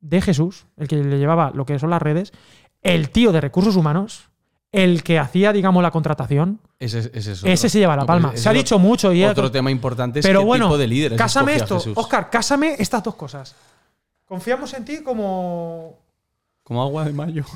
[0.00, 2.32] de Jesús, el que le llevaba lo que son las redes,
[2.82, 4.28] el tío de recursos humanos,
[4.70, 8.36] el que hacía, digamos, la contratación, Ese, ese es ese se lleva la palma.
[8.36, 11.16] Se ha dicho mucho y Otro tema importante es pero qué bueno, tipo de líderes
[11.16, 11.78] cásame esto.
[11.78, 11.96] Jesús.
[11.96, 13.54] Oscar, cásame estas dos cosas.
[14.26, 16.03] Confiamos en ti como.
[16.64, 17.44] Como agua de mayo.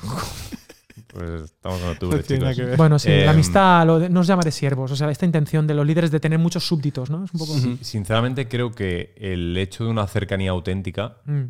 [1.10, 2.64] Pues estamos en octubre, No tiene nada chicos.
[2.64, 2.76] que ver.
[2.76, 4.90] Bueno, sí, Em, la amistad, lo de- no os llamaré siervos.
[4.92, 7.24] O sea, esta intención de los líderes de tener muchos súbditos, ¿no?
[7.24, 7.54] Es un poco.
[7.54, 7.78] Ujú.
[7.80, 11.44] Sinceramente, creo que el hecho de una cercanía auténtica Mm,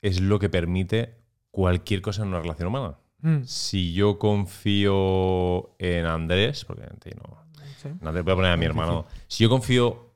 [0.00, 1.16] es lo que permite
[1.50, 2.98] cualquier cosa en una relación humana.
[3.22, 7.36] mm, Si yo confío en Andrés, porque en ti no.
[7.82, 7.88] sí.
[8.02, 9.06] Andrés voy a poner a mi hermano.
[9.26, 10.12] Si yo confío,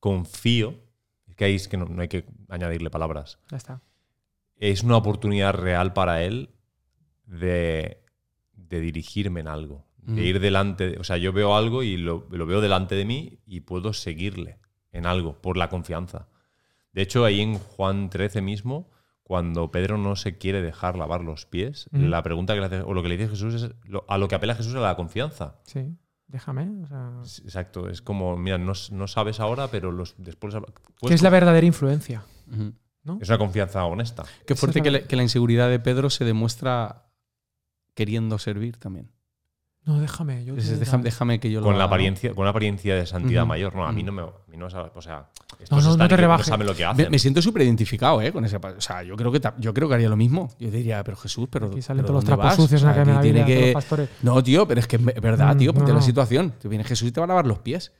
[0.00, 0.74] confío,
[1.28, 3.38] es que ahí es que no, no hay que añadirle palabras.
[3.50, 3.80] Ya está.
[4.60, 6.50] Es una oportunidad real para él
[7.26, 8.02] de,
[8.54, 9.86] de dirigirme en algo.
[9.96, 10.24] De Mm.
[10.24, 10.90] ir delante.
[10.90, 13.92] de- o sea, yo veo algo y lo, lo veo delante de mí y puedo
[13.92, 14.58] seguirle
[14.92, 16.28] en algo por la confianza.
[16.92, 18.90] De hecho, ahí en Juan 13 mismo,
[19.22, 22.94] cuando Pedro no se quiere dejar lavar los pies, la pregunta que le hace, o
[22.94, 24.96] lo que le dice Jesús es, lo- a lo que apela Jesús es a la
[24.96, 25.60] confianza.
[25.64, 25.96] Sí.
[26.26, 26.68] Déjame.
[26.82, 30.54] o sea, Exacto, es como, mira, no, no sabes ahora, pero los, después...
[31.06, 32.24] ¿Qué es la verdadera influencia?
[33.20, 34.24] Es una confianza honesta.
[34.46, 37.06] Qué fuerte que, la- que la inseguridad de Pedro se demuestra
[37.94, 39.10] queriendo servir también.
[39.86, 40.44] No, déjame.
[40.44, 41.94] Yo déjame, déjame que yo lo Con la haga, ¿no?
[41.94, 43.74] apariencia, con una apariencia de santidad mayor.
[43.74, 45.30] No, a mí no me, a mí no o sea,
[45.70, 46.46] No, no, no te rebajes.
[46.46, 47.10] saben lo que Me, hacen.
[47.10, 48.30] me siento súper identificado ¿eh?
[48.30, 48.56] con ese.
[48.58, 50.54] O sea, yo creo, que yo creo que haría lo mismo.
[50.60, 51.68] Yo diría, pero Jesús, pero.
[51.68, 54.08] Aquí salen pero todos los ¿dónde trapos sucios en la que los pastores.
[54.22, 56.06] No, tío, pero es que es verdad, Mm, tío, ponte no, la no.
[56.06, 56.52] situación.
[56.60, 57.90] Te viene Jesús y te va a lavar los pies.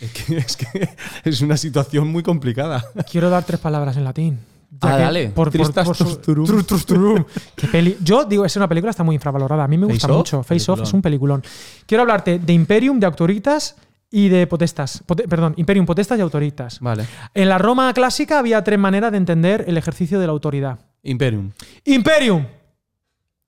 [0.00, 0.88] Es que es, que
[1.24, 2.84] es una situación muy complicada.
[3.10, 4.38] Quiero dar tres palabras en latín.
[4.80, 5.28] Ah, que dale.
[5.28, 6.20] Por, Tristas por su-.
[6.20, 7.26] Tru-.
[7.54, 9.64] Qué peli- Yo digo, es una película está muy infravalorada.
[9.64, 10.42] A mí me gusta Face Off, mucho.
[10.42, 11.42] Face Off es un peliculón.
[11.86, 13.76] Quiero hablarte de Imperium, de Autoritas
[14.10, 15.02] y de Potestas.
[15.06, 16.80] Pote- perdón, Imperium, Potestas y Autoritas.
[16.80, 17.06] Vale.
[17.34, 20.80] En la Roma clásica había tres maneras de entender el ejercicio de la autoridad.
[21.04, 21.52] Imperium.
[21.84, 22.44] Imperium.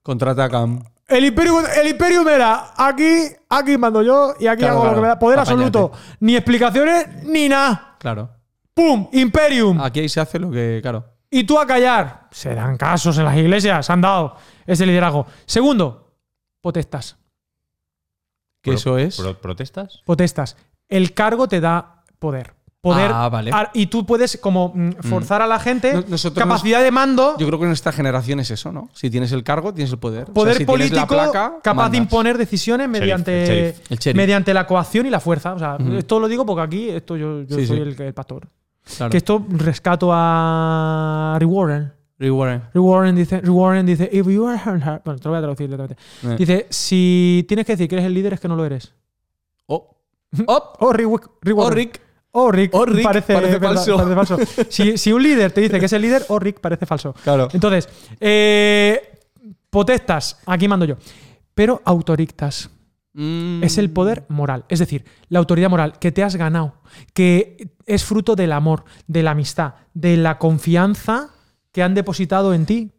[0.03, 0.85] Contraatacan.
[1.09, 5.01] El Imperium, el Imperium era aquí, aquí mando yo y aquí Claro, hago lo que
[5.03, 5.19] me da.
[5.19, 5.93] Poder absoluto.
[6.21, 7.97] Ni explicaciones ni nada.
[7.99, 8.31] Claro.
[8.75, 9.09] ¡Pum!
[9.13, 9.81] Imperium.
[9.81, 10.81] Aquí ahí se hace lo que.
[10.83, 11.05] Claro.
[11.31, 12.29] y tú a callar.
[12.33, 14.37] Se dan casos en las iglesias, se han dado
[14.67, 15.27] ese liderazgo.
[15.47, 16.13] Segundo,
[16.61, 17.17] potestas.
[18.63, 19.17] Que Pro- eso es.
[19.17, 20.03] pro- ¿Protestas?
[20.05, 20.57] Potestas.
[20.89, 22.55] El cargo te da poder.
[22.93, 23.11] Poder.
[23.13, 23.51] Ah, vale.
[23.53, 25.93] ar- Y tú puedes como mm, forzar a la gente.
[26.09, 27.37] Nosotros capacidad de mando.
[27.39, 28.89] Yo creo que en nuestra generación es eso, ¿no?
[28.95, 30.23] Si tienes el cargo, tienes el poder.
[30.23, 33.91] O sea, Poder si político la placa, capaz de imponer decisiones mediante, el sheriff.
[33.93, 34.17] El sheriff.
[34.17, 35.55] mediante la coacción y la fuerza.
[35.55, 37.83] O sea, esto lo digo porque aquí esto yo, yo Sí, soy sí.
[37.83, 38.49] El, el pastor.
[38.97, 39.11] Claro.
[39.11, 41.93] Que esto rescato a Rick Warren.
[42.19, 42.63] Rick Warren.
[42.73, 44.59] Rick Warren dice, Rick Warren dice, if you are
[45.05, 45.71] bueno, te lo voy a traducir.
[46.23, 46.37] Eh.
[46.39, 48.95] Dice, si tienes que decir que eres el líder es que no lo eres.
[49.67, 49.97] Oh.
[50.47, 50.73] Oh.
[50.81, 51.09] Oh, Rick,
[51.43, 52.01] Rick
[52.37, 52.37] Rick.
[52.37, 52.75] Oh, Rick.
[52.75, 53.05] Oh, Rick.
[53.05, 53.97] Parece, falso.
[53.97, 54.39] parece falso.
[54.69, 57.15] si, si un líder te dice que es el líder, oh, Rick, parece falso.
[57.25, 57.49] Claro.
[57.53, 57.89] Entonces,
[58.21, 59.21] eh,
[59.71, 60.97] potestas, aquí mando yo.
[61.55, 62.71] Pero autorictas.
[63.15, 63.63] Mm.
[63.63, 64.67] Es el poder moral.
[64.69, 66.83] Es decir, la autoridad moral que te has ganado,
[67.15, 71.31] que es fruto del amor, de la amistad, de la confianza
[71.73, 72.93] que han depositado en ti.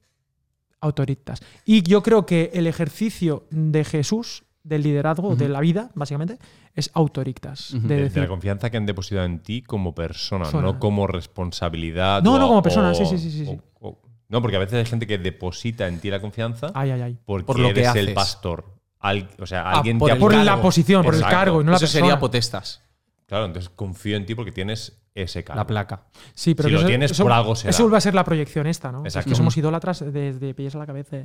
[0.81, 1.41] Autoritas.
[1.65, 6.37] Y yo creo que el ejercicio de Jesús, del liderazgo, de la vida, básicamente,
[6.75, 7.73] es autoritas.
[7.73, 7.81] Ujú.
[7.83, 10.63] de De, de decir, la confianza que han depositado en ti como persona, Persona.
[10.63, 12.21] no como responsabilidad.
[12.23, 13.59] No, o- no, como persona, o- sí, sí, sí, sí, sí.
[13.79, 16.91] o- o- no, porque a veces hay gente que deposita en ti la confianza ay,
[16.91, 17.17] ay, ay.
[17.25, 18.13] porque Por lo que eres el haces.
[18.15, 18.65] pastor.
[18.99, 21.63] Al- o sea, Ah, alguien por te el ha Por la posición, por el cargo
[21.63, 22.01] no la Eso persona.
[22.05, 22.81] sería potestas,
[23.27, 25.59] Claro, entonces confío en ti porque tienes ese cargo.
[25.59, 26.03] la placa.
[26.33, 27.69] Sí, pero Si que lo eso- tienes, eso, por algo será.
[27.71, 28.99] Eso vuelve a ser la proyección esta, ¿no?
[29.05, 29.29] Es Exacto.
[29.31, 31.17] que somos idólatras desde pies a la cabeza.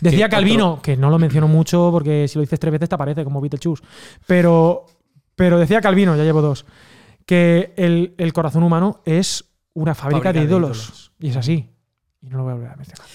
[0.00, 2.94] Decía Que Calvino, que no lo menciono mucho porque si lo dices tres veces te
[2.94, 3.82] aparece como Beetlejuice,
[4.26, 4.86] pero,
[5.34, 6.66] pero decía Calvino, ya llevo dos,
[7.26, 9.44] que el, el corazón humano es
[9.74, 10.78] una fábrica, Fábrica de, de ídolos.
[10.78, 11.12] ídolos.
[11.20, 11.70] Y es así.
[12.22, 13.06] Y no lo voy a volver a mencionar.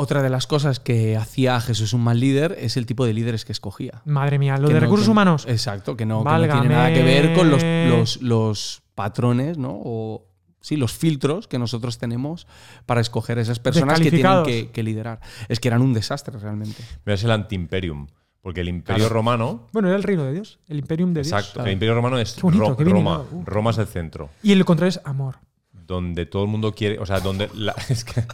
[0.00, 3.12] Otra de las cosas que hacía a Jesús un mal líder es el tipo de
[3.12, 4.00] líderes que escogía.
[4.06, 5.44] Madre mía, lo Que de no- recursos que- humanos.
[5.46, 9.72] Exacto, que no, que no tiene nada que ver con los, los- los patrones, ¿no?
[9.84, 10.26] O
[10.60, 12.46] sí, los filtros que nosotros tenemos
[12.86, 15.20] para escoger esas personas que tienen que, que liderar.
[15.48, 16.82] Es que eran un desastre realmente.
[17.04, 18.06] Pero es el anti-imperium.
[18.42, 19.14] Porque el imperio Claro.
[19.14, 19.68] romano.
[19.74, 21.32] Bueno, era el reino de Dios, el imperium de Dios.
[21.32, 21.62] Exacto.
[21.62, 23.22] El imperio romano es Qué bonito, Ro- qué bien Roma.
[23.30, 23.42] Uh.
[23.44, 24.30] Roma es el centro.
[24.42, 25.40] Y el contrario es amor.
[25.74, 26.98] Donde todo el mundo quiere.
[27.00, 27.50] O sea, donde.
[27.54, 28.24] la- es que.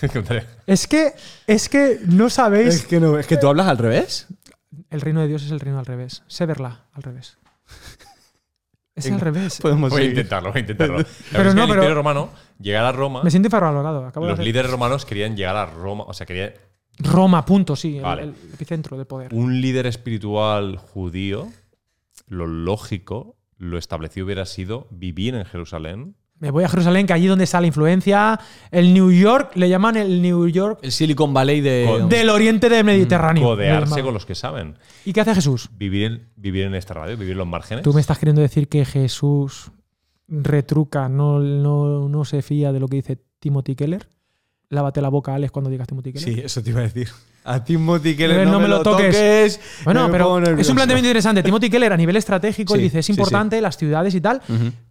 [0.00, 1.12] Es que- Es que,
[1.46, 2.84] es que no sabéis.
[2.86, 4.26] que no, es que tú hablas al revés.
[4.90, 6.22] El reino de Dios es el reino al revés.
[6.26, 7.38] Severla, al revés.
[8.94, 9.58] Es Venga, al revés.
[9.60, 10.98] Podemos Voy a intentarlo, voy a intentarlo.
[10.98, 11.14] La Pero
[11.44, 13.22] verdad es que no, el pero- imperio romano, llegar a Roma.
[13.22, 14.04] Me siento infravalorado.
[14.06, 16.04] Acabo de Los líderes romanos querían llegar a Roma.
[16.06, 16.52] O sea, querían.
[16.98, 17.98] Roma, punto, sí.
[17.98, 18.18] el-.
[18.18, 19.32] El, epicentro del poder.
[19.32, 21.48] Un líder espiritual judío,
[22.26, 26.16] lo lógico, lo establecido hubiera sido vivir en Jerusalén.
[26.40, 28.40] Me voy a Jerusalén, que allí donde está la influencia.
[28.70, 31.84] El New York, le llaman el New York El Silicon Valley de.
[31.86, 33.42] Con- del oriente del Mediterráneo.
[33.42, 34.78] le Codearse con los que saben.
[35.04, 35.68] ¿Y qué hace Jesús?
[35.76, 37.84] Vivir en, vivir en esta radio, vivir en los márgenes.
[37.84, 39.70] Tú me estás queriendo decir que Jesús
[40.28, 44.08] retruca, no, no, no se fía de lo que dice Timothy Keller.
[44.70, 46.34] Lávate la boca, Alex, cuando digas Timothy Keller.
[46.34, 47.08] Sí, eso te iba a decir.
[47.44, 49.60] A Timothy ver, no me lo toques.
[49.84, 51.42] Bueno, pero es un planteamiento interesante.
[51.42, 53.18] Timothy Keller a nivel estratégico Sí, y dice es sí, sí.
[53.18, 54.40] importante las ciudades y tal.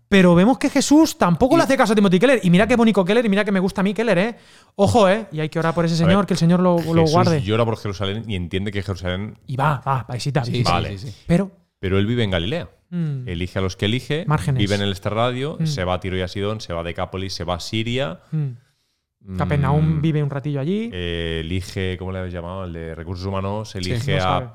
[0.10, 2.40] Pero vemos que Jesús tampoco Y- le hace caso a Timothy Keller.
[2.44, 4.36] Y mira qué bonito Keller y mira que me gusta a mí Keller, ¿eh?
[4.76, 5.28] Ojo, ¿eh?
[5.32, 7.12] Y hay que orar por ese A señor, ver, que el Señor lo, lo Jesús
[7.12, 7.42] guarde.
[7.44, 9.38] llora por Jerusalén y entiende que Jerusalén.
[9.46, 10.44] Y va, va, paisita.
[10.44, 10.72] Sí, visita.
[10.72, 10.98] Vale.
[10.98, 11.16] sí, sí.
[11.28, 11.52] Pero.
[11.80, 12.70] Pero él vive en Galilea.
[12.90, 14.26] mm, Elige a los que elige.
[14.28, 14.60] Márgenes.
[14.60, 15.58] Vive en el este radio.
[15.60, 15.66] Mm.
[15.68, 16.60] Se va a Tiro y a Sidón.
[16.60, 17.34] Se va a Decápolis.
[17.34, 18.20] Se va a Siria.
[18.32, 19.38] mm.
[19.38, 20.90] Capernaum mm, vive un ratillo allí.
[20.94, 22.64] eh, elige, ¿cómo le habéis llamado?
[22.66, 23.76] El de recursos humanos.
[23.76, 24.50] Elige no sabe.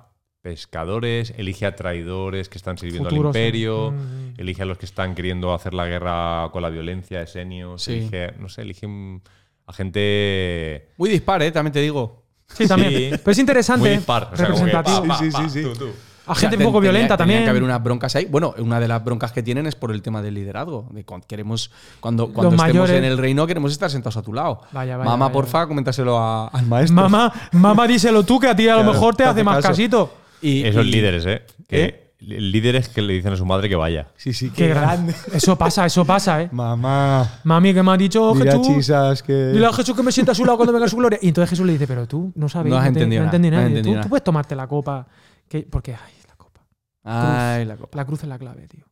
[0.44, 1.32] Pescadores.
[1.38, 3.92] Elige a traidores que están sirviendo Futuros, al imperio.
[3.92, 4.34] mm, mm.
[4.36, 7.82] Elige a los que están queriendo hacer la guerra con la violencia, esenios.
[7.82, 7.92] Sí.
[7.94, 9.22] Elige, no sé, elige un-
[9.66, 10.90] a gente.
[10.98, 11.50] Muy dispar, ¿eh?
[11.50, 12.24] También te digo.
[12.46, 12.92] Sí, también.
[12.92, 13.18] Sí.
[13.24, 13.80] Pero es interesante.
[13.88, 14.28] Muy dispar.
[14.32, 15.88] O sea, como que pa, pa, Sí, sí, pa, tú, tú.
[16.26, 17.44] A O sea, gente un poco tenía- violenta tenía también.
[17.44, 18.26] que haber unas broncas ahí.
[18.26, 20.88] Bueno, una de las broncas que tienen es por el tema del liderazgo.
[20.90, 21.70] De cuando queremos,
[22.00, 22.96] cuando, cuando estemos mayores.
[22.96, 24.60] en el reino, queremos estar sentados a tu lado.
[24.72, 26.94] Vaya, vaya, Mamá, vaya, porfa, coméntaselo a- al maestro.
[26.96, 29.68] Mamá, mamá, díselo tú, que a ti a lo mejor te hace hace más caso.
[29.68, 30.14] casito.
[30.46, 31.42] Y, Esos y- líderes, ¿eh?
[31.68, 32.00] Que ¿Eh?
[32.20, 34.08] Líderes que le dicen a su madre que vaya.
[34.16, 35.14] Sí, sí, Qué grande.
[35.34, 36.48] Eso pasa, eso pasa, ¿eh?
[36.52, 37.40] Mamá.
[37.44, 38.66] Mami, que me ha dicho Dile a Jesús.
[38.76, 39.32] Chisas que.
[39.52, 41.18] Dile a Jesús que me sienta a su lado cuando venga su gloria.
[41.20, 42.70] Y entonces Jesús le dice, pero tú no sabes.
[42.70, 43.62] No has te- entendido no nada, no nada.
[43.66, 44.02] entendido Tú, nada.
[44.04, 45.06] tú puedes tomarte la copa.
[45.48, 46.60] Que, porque, ay, la copa.
[47.02, 47.96] Ay, la copa.
[47.98, 48.86] La cruz es la clave, tío.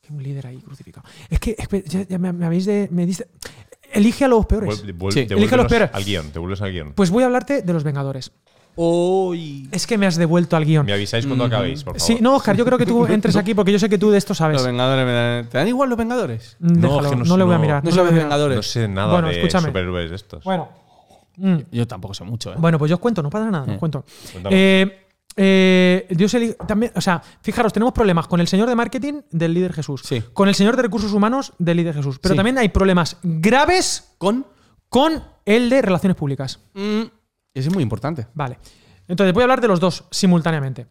[0.00, 1.06] Que un líder ahí crucificado.
[1.30, 1.54] Es que,
[1.86, 2.88] ya, ya me, me habéis de.
[2.90, 3.28] Me diste-
[3.92, 4.82] elige a los peores.
[4.84, 5.20] Vuel- vuel- Sí.
[5.26, 5.90] devuélvenos Elige los peores.
[5.92, 6.92] al guion, te vuelves al guion.
[6.94, 8.32] Pues voy a hablarte de los Vengadores.
[9.72, 10.86] Es que me has devuelto al guion.
[10.86, 11.54] Me avisáis cuando Ujú.
[11.54, 12.06] acabéis, por favor.
[12.06, 14.18] Sí, no, Oscar, yo creo que tú entres aquí porque yo sé que tú de
[14.18, 14.54] esto sabes.
[14.58, 16.56] Los Vengadores me dan- ¿Te dan igual los Vengadores?
[16.60, 17.84] Déjalo, es que no, no- le voy a no- mirar.
[17.84, 18.12] No sabes.
[18.14, 18.56] Vengadores.
[18.56, 19.66] No sé nada Bueno, de escúchame.
[19.68, 20.44] superhéroes estos.
[20.44, 20.68] Bueno.
[21.36, 21.56] Mm.
[21.72, 22.56] Yo tampoco sé mucho, ¿eh?
[22.58, 23.76] Bueno, pues yo os cuento, no pasa nada, os Eh.
[23.78, 24.04] cuento.
[24.32, 24.56] Cuéntame.
[24.56, 25.04] Eh,
[25.36, 26.34] eh, Dios
[26.66, 30.22] también, o sea, fijaros, tenemos problemas con el señor de marketing del líder Jesús, Sí.
[30.32, 32.36] con el señor de recursos humanos del líder Jesús, pero Sí.
[32.36, 34.46] también hay problemas graves Con.
[34.88, 36.58] con el de relaciones públicas.
[36.74, 37.02] Mm,
[37.66, 38.26] es muy importante.
[38.34, 38.58] Vale.
[39.06, 40.86] Entonces voy a hablar de los dos simultáneamente.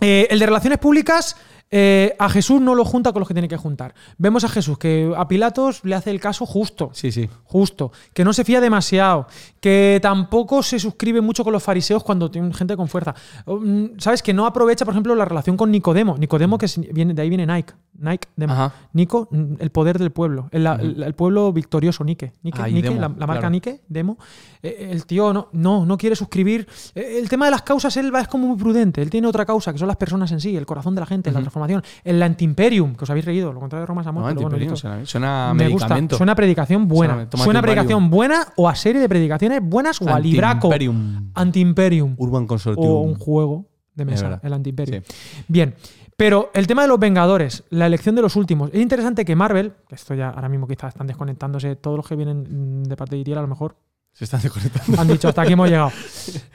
[0.00, 1.36] Eh, el de relaciones públicas,
[1.70, 3.94] eh, a Jesús no lo junta con los que tiene que juntar.
[4.18, 6.90] Vemos a Jesús que a Pilatos le hace el caso justo.
[6.92, 7.28] Sí, sí.
[7.44, 9.26] Justo, que no se fía demasiado,
[9.60, 13.14] que tampoco se suscribe mucho con los fariseos cuando tienen gente con fuerza.
[13.46, 14.22] Mm, ¿Sabes?
[14.22, 16.16] Que no aprovecha, por ejemplo, la relación con Nicodemo.
[16.18, 17.72] Nicodemo, que viene, de ahí viene Nike.
[17.98, 18.52] Nike, Demo.
[18.52, 18.74] Ajá.
[18.92, 20.48] Nico, mm, el poder del pueblo.
[20.52, 22.32] El, el- el pueblo victorioso, Nike.
[22.42, 23.50] Nike, Ah, Nike, la, la marca claro.
[23.50, 24.18] Nike, Demo.
[24.62, 26.68] Eh, el tío no, no, no quiere suscribir.
[26.94, 29.00] Eh, el tema de las causas, él va, es como muy prudente.
[29.02, 31.32] Él tiene otra causa, que son las personas en sí, el corazón de la gente,
[31.32, 31.82] la transformación.
[32.04, 34.22] El anti-imperium, que os habéis reído, lo contrario de Roma es amor.
[34.22, 34.76] No, pero bueno, listo.
[35.06, 35.98] suena, Me gusta.
[36.16, 37.14] Suena a predicación buena.
[37.30, 40.68] Suena- Suena a predicación buena o a serie de predicaciones buenas o a libraco.
[40.72, 41.30] Anti-imperium.
[41.34, 42.14] Anti-imperium.
[42.18, 42.86] Urban Consortium.
[42.86, 45.02] O un juego de Es mesa, el anti-imperium.
[45.06, 45.14] Sí.
[45.48, 45.74] Bien.
[46.18, 48.70] Pero el tema de los Vengadores, la elección de los últimos.
[48.72, 52.84] Es interesante que Marvel, esto ya ahora mismo quizás están desconectándose todos los que vienen
[52.84, 53.76] de parte de Itiel, a lo mejor
[54.18, 54.98] Se están desconectando.
[54.98, 55.92] Han dicho, hasta aquí hemos llegado.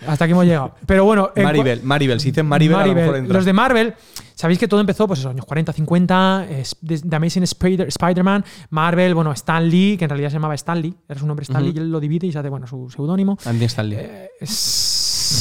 [0.08, 0.74] Hasta aquí hemos llegado.
[0.88, 2.20] Pero bueno, Maribel, Maribel.
[2.20, 3.34] Si dices Maribel, a lo mejor entra.
[3.36, 3.94] los de Marvel,
[4.34, 7.88] sabéis que todo empezó, pues, en los años 40, 50, es- de- The Amazing Spider-
[7.88, 11.44] Spider-Man, Marvel, bueno, Stan Lee, que en realidad se llamaba Stan Lee, era su nombre
[11.44, 13.38] Stan Lee, y él lo divide y se hace, bueno, su seudónimo.
[13.46, 13.98] Andy Stanley.
[14.02, 15.32] Eh, es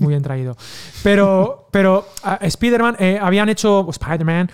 [0.00, 0.56] muy bien traído.
[1.02, 4.50] Pero, pero ah, Spider-Man, eh, habían hecho, Spider-Man,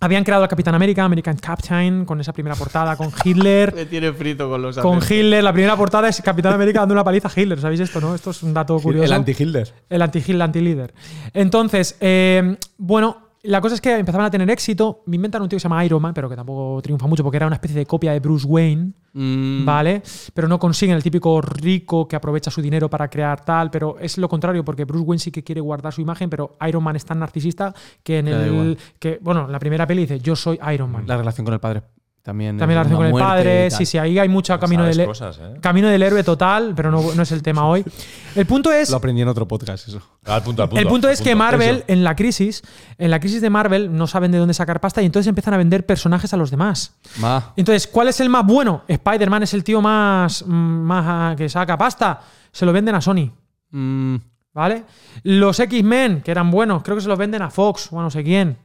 [0.00, 3.72] habían creado al Capitán América, American Captain, con esa primera portada, con Hitler.
[3.76, 4.98] Me tiene frito con los Con.
[4.98, 7.60] Hitler, la primera portada es Capitán América dando una paliza a Hitler.
[7.60, 8.14] ¿Sabéis esto, no?
[8.14, 9.04] Esto es un dato curioso.
[9.04, 9.72] El anti-Hilder.
[9.88, 10.94] El anti-Hitler, anti-líder.
[11.34, 15.02] Entonces, eh, bueno, la cosa es que empezaban a tener éxito.
[15.06, 17.36] Me inventan un tío que se llama Iron Man, pero que tampoco triunfa mucho porque
[17.36, 20.02] era una especie de copia de Bruce Wayne, Mm, ¿vale?
[20.34, 24.18] Pero no consiguen el típico rico que aprovecha su dinero para crear tal, pero es
[24.18, 27.04] lo contrario porque Bruce Wayne sí que quiere guardar su imagen, pero Iron Man es
[27.04, 30.92] tan narcisista que en el que bueno, en la primera peli dice, "Yo soy Iron
[30.92, 31.82] Man." La relación con el padre
[32.22, 32.58] también.
[32.58, 35.54] También la relación con el padre, sí, sí, ahí hay mucho camino del, cosas, ¿eh?
[35.60, 37.84] camino del héroe total, pero no, no es el tema hoy.
[38.36, 40.00] El punto es Lo aprendí en otro podcast, eso.
[40.24, 41.34] Al punto, al punto, el punto al es que.
[41.34, 41.84] Marvel, Eso.
[41.88, 42.62] en la crisis,
[42.96, 45.56] en la crisis de Marvel, no saben de dónde sacar pasta y entonces empiezan a
[45.56, 46.94] vender personajes a los demás.
[47.18, 47.52] Ma.
[47.56, 48.84] Entonces, ¿cuál es el más bueno?
[48.86, 52.20] Spider-Man es el tío más, mm, más ah, que saca pasta.
[52.52, 53.32] Se lo venden a Sony,
[53.70, 54.16] Mm,
[54.52, 54.84] ¿vale?
[55.22, 58.10] Los X-Men, que eran buenos, creo que se los venden a Fox o a no
[58.10, 58.58] sé quién.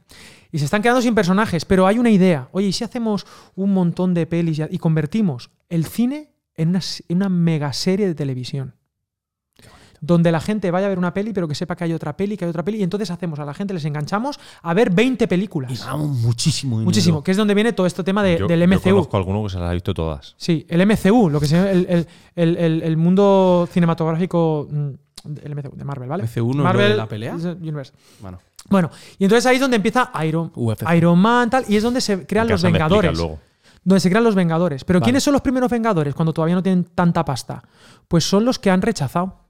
[0.52, 2.48] Y se están quedando sin personajes, pero hay una idea.
[2.52, 7.16] Oye, ¿y si hacemos un montón de pelis y- convertimos el cine en una, en
[7.16, 8.74] una mega serie de televisión?
[10.02, 12.36] Donde la gente vaya a ver una peli, pero que sepa que hay otra peli,
[12.36, 15.26] que hay otra peli, y entonces hacemos a la gente, les enganchamos a ver 20
[15.26, 15.72] películas.
[15.72, 16.84] y ganamos muchísimo dinero.
[16.84, 18.90] Muchísimo, que es donde viene todo este tema de- Yo- del Yo MCU.
[18.90, 20.34] conozco a alguno que se las ha visto todas.
[20.36, 24.88] Sí, el MCU, lo que se llama el, el- el- el- el mundo cinematográfico mm,
[25.24, 26.22] del MCU, de Marvel, ¿vale?
[26.24, 27.34] MCU no es lo Marvel de la pelea?
[27.34, 27.92] Universe.
[28.20, 28.38] Bueno,
[28.68, 30.82] Bueno, y entonces ahí es donde empieza Iron, UFC.
[30.96, 33.18] Iron Man, tal, y es donde se crean los Vengadores.
[33.84, 34.82] Donde se crean los Vengadores.
[34.84, 35.04] Pero Vale.
[35.04, 37.62] ¿quiénes son los primeros Vengadores cuando todavía no tienen tanta pasta?
[38.08, 39.40] Pues son los que han rechazado.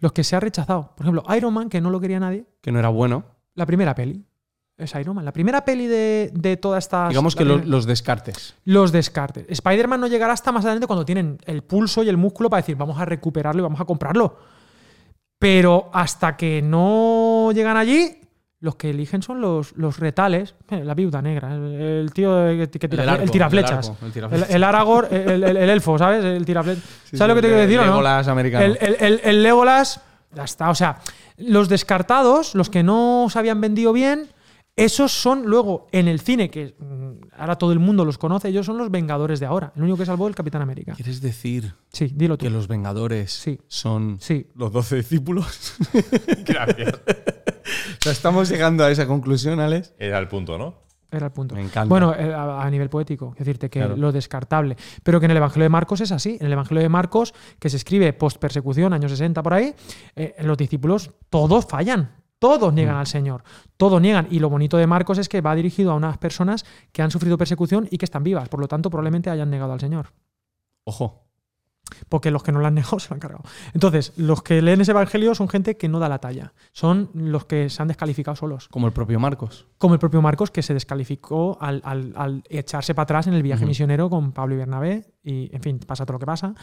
[0.00, 0.92] Los que se ha rechazado.
[0.96, 3.24] Por ejemplo, Iron Man, que no lo quería nadie, que no era bueno.
[3.54, 4.24] la primera peli.
[4.76, 5.24] Es Iron Man.
[5.24, 7.08] La primera peli de, de toda esta.
[7.08, 8.54] Digamos que lo- los descartes.
[8.64, 9.44] los descartes.
[9.48, 12.76] Spider-Man no llegará hasta más adelante cuando tienen el pulso y el músculo para decir,
[12.76, 14.36] vamos a recuperarlo y vamos a comprarlo.
[15.40, 18.20] Pero hasta que no llegan allí,
[18.60, 20.54] los que eligen son los, los retales.
[20.70, 23.86] Eh, La viuda negra, el, el tío que, que tira, El arco, el tiraflechas.
[23.86, 24.50] el arco, el tiraflechas.
[25.10, 26.24] el elfo, ¿sabes?
[26.24, 26.82] El tiraflechas.
[27.04, 27.90] Sí, ¿Sabes lo que te quiero decir o no?
[27.92, 28.64] Legolas americano.
[28.64, 30.00] El, el, el- el Legolas,
[30.34, 30.70] ya está.
[30.70, 30.98] O sea,
[31.36, 34.28] los descartados, los que no se habían vendido bien,
[34.78, 38.64] esos son luego en el cine, que mm, ahora todo el mundo los conoce, ellos
[38.64, 39.72] son los Vengadores de ahora.
[39.76, 40.94] El único que salvó el Capitán América.
[40.94, 42.44] ¿Quieres decir Sí, dilo tú.
[42.44, 43.58] que los Vengadores Sí.
[43.68, 44.46] son Sí.
[44.54, 45.74] los doce discípulos?
[46.46, 46.94] Gracias.
[46.94, 49.92] O sea, estamos llegando a esa conclusión, Alex.
[49.98, 50.86] Era el punto, ¿no?
[51.10, 51.54] Era el punto.
[51.54, 51.88] Me encanta.
[51.88, 53.96] Bueno, eh, a, nivel poético, decirte que Claro.
[53.96, 54.76] lo descartable.
[55.02, 56.36] Pero que en el Evangelio de Marcos es así.
[56.38, 59.74] En el Evangelio de Marcos, que se escribe post-persecución, años 60 por ahí,
[60.16, 62.10] eh, los discípulos todos fallan.
[62.38, 62.98] Todos niegan Mm.
[63.00, 63.42] al Señor.
[63.76, 64.28] Todos niegan.
[64.30, 67.36] Y lo bonito de Marcos es que va dirigido a unas personas que han sufrido
[67.38, 68.48] persecución y que están vivas.
[68.48, 70.12] Por lo tanto, probablemente hayan negado al Señor.
[70.84, 71.24] Ojo.
[72.10, 73.42] Porque los que no lo han negado se lo han cargado.
[73.72, 76.52] Entonces, los que leen ese Evangelio son gente que no da la talla.
[76.72, 78.68] Son los que se han descalificado solos.
[78.68, 79.66] Como el propio Marcos.
[79.78, 83.42] Como el propio Marcos, que se descalificó al, al- al echarse para atrás en el
[83.42, 85.06] viaje misionero con Pablo y Bernabé.
[85.24, 86.54] Y, en fin, pasa todo lo que pasa.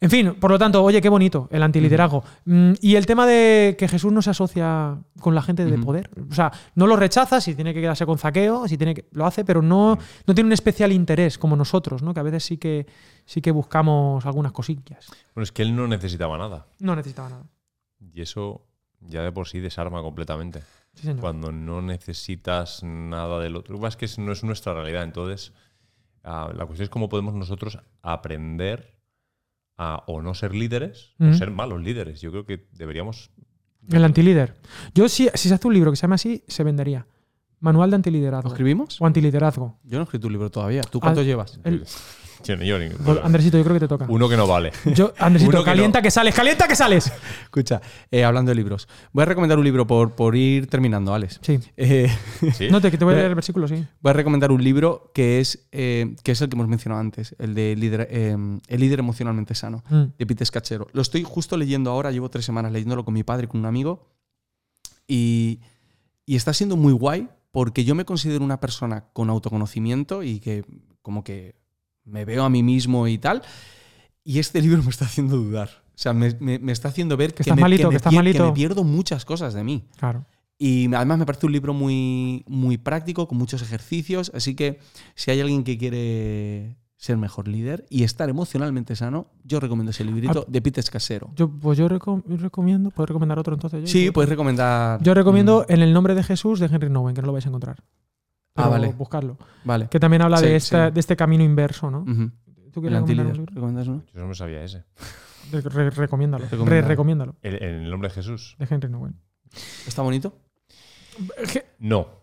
[0.00, 2.22] En fin, por lo tanto, oye, qué bonito el antiliderazgo.
[2.44, 6.10] Mm, Y el tema de que Jesús no se asocia con la gente de poder.
[6.30, 9.08] O sea, no lo rechaza, si tiene que quedarse con zaqueo, si tiene que.
[9.10, 12.14] Lo hace, pero no, no tiene un especial interés como nosotros, ¿no?
[12.14, 12.86] Que a veces sí que,
[13.24, 15.08] sí que buscamos algunas cosillas.
[15.34, 16.66] Bueno, es que él no necesitaba nada.
[16.78, 17.44] No necesitaba nada.
[18.00, 18.64] Y eso
[19.00, 20.60] ya de por sí desarma completamente.
[20.94, 21.20] Sí, señor.
[21.20, 23.84] Cuando no necesitas nada del otro.
[23.86, 25.02] Es que no es nuestra realidad.
[25.02, 25.52] Entonces,
[26.22, 28.97] ah, la cuestión es cómo podemos nosotros aprender
[29.78, 31.30] a o no ser líderes Ujú.
[31.30, 32.20] o ser malos líderes.
[32.20, 33.30] Yo creo que deberíamos.
[33.90, 34.56] El antilíder.
[34.94, 37.06] Yo, si, si se hace un libro que se llama así, se vendería.
[37.60, 38.48] Manual de ¿Lo antiliderazgo.
[38.48, 39.00] escribimos?
[39.00, 39.78] O antiliderazgo.
[39.84, 40.82] Yo no he escrito un libro todavía.
[40.82, 41.58] ¿Tú cuántos Al- llevas?
[41.64, 41.84] El-
[42.44, 44.06] Yo ni- yo ni- Pues, Andresito, yo creo que te toca.
[44.08, 44.72] uno que no vale.
[44.94, 46.02] Yo, Andresito, Uno que calienta no.
[46.02, 47.12] que sales, calienta que sales.
[47.44, 47.80] Escucha,
[48.10, 48.88] eh, hablando de libros.
[49.12, 51.40] Voy a recomendar un libro por, por ir terminando, Alex.
[51.42, 51.58] Sí.
[51.76, 52.08] Eh,
[52.54, 52.68] ¿Sí?
[52.70, 53.84] No te, que te voy a leer el versículo, sí.
[54.00, 57.34] voy a recomendar un libro que es, eh, que es el que hemos mencionado antes,
[57.38, 58.36] el de líder, eh,
[58.68, 60.02] El líder emocionalmente sano, Mm.
[60.18, 60.86] de Pete Scachero.
[60.92, 63.66] Lo estoy justo leyendo ahora, llevo tres semanas leyéndolo con mi padre y con un
[63.66, 64.08] amigo.
[65.06, 65.60] Y,
[66.26, 70.64] y está siendo muy guay porque yo me considero una persona con autoconocimiento y que
[71.02, 71.54] como que
[72.08, 73.42] me veo a mí mismo y tal.
[74.24, 75.68] Y este libro me está haciendo dudar.
[75.94, 78.12] O sea, me, me- me está haciendo ver que, estás me, malito, me que estás
[78.12, 78.46] pier- malito.
[78.46, 79.84] me pierdo muchas cosas de mí.
[79.98, 80.24] Claro.
[80.58, 84.30] Y además me parece un libro muy, muy práctico, con muchos ejercicios.
[84.34, 84.80] Así que
[85.14, 90.04] si hay alguien que quiere ser mejor líder y estar emocionalmente sano, yo recomiendo ese
[90.04, 90.50] librito Ah.
[90.50, 91.30] de Pete Escasero.
[91.36, 93.82] Yo, pues yo recom- recomiendo, ¿puedo recomendar otro entonces?
[93.82, 93.86] yo?
[93.86, 95.00] Sí, puedes recomendar.
[95.02, 97.46] Yo recomiendo Mm, En el nombre de Jesús de Henry Nowen, que no lo vais
[97.46, 97.84] a encontrar.
[98.64, 98.92] Ah, vale.
[98.92, 99.36] Buscarlo.
[99.64, 99.88] Vale.
[99.88, 100.94] Que también habla Sí, de, esta- sí.
[100.94, 102.00] de este camino inverso, ¿no?
[102.02, 102.30] Ujú.
[102.72, 103.36] ¿Tú El quieres?
[103.46, 104.02] ¿Recomiendas uno?
[104.14, 104.84] Yo no me sabía ese.
[105.50, 106.44] Re- re- recomiéndalo.
[106.64, 107.36] Re- recomiéndalo.
[107.42, 108.54] El- en el nombre de Jesús.
[108.58, 109.16] De Henry Nowen.
[109.86, 110.34] ¿Está bonito?
[111.78, 112.18] No,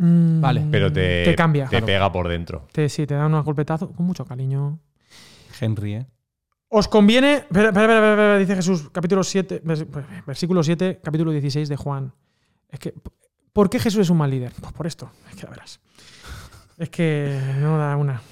[0.00, 0.64] Mm, Vale.
[0.70, 1.64] pero te, Te cambia.
[1.64, 1.86] Te Claro.
[1.86, 2.68] pega por dentro.
[2.72, 4.78] Te, sí, te da unos golpetazos con mucho cariño.
[5.60, 6.06] Henry, ¿eh?
[6.68, 7.34] Os conviene.
[7.38, 9.86] Espera, espera, espera, espera, dice Jesús, capítulo 7, vers-
[10.24, 12.12] versículo 7, capítulo 16 de Juan.
[12.68, 12.94] Es que.
[13.58, 14.52] ¿Por qué Jesús es un mal líder?
[14.60, 15.10] Pues por esto.
[15.28, 15.80] Es que ya verás.
[16.76, 18.22] Es que no da una.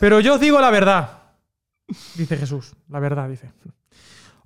[0.00, 1.20] Pero yo os digo la verdad.
[2.16, 2.72] Dice Jesús.
[2.88, 3.52] La verdad, dice.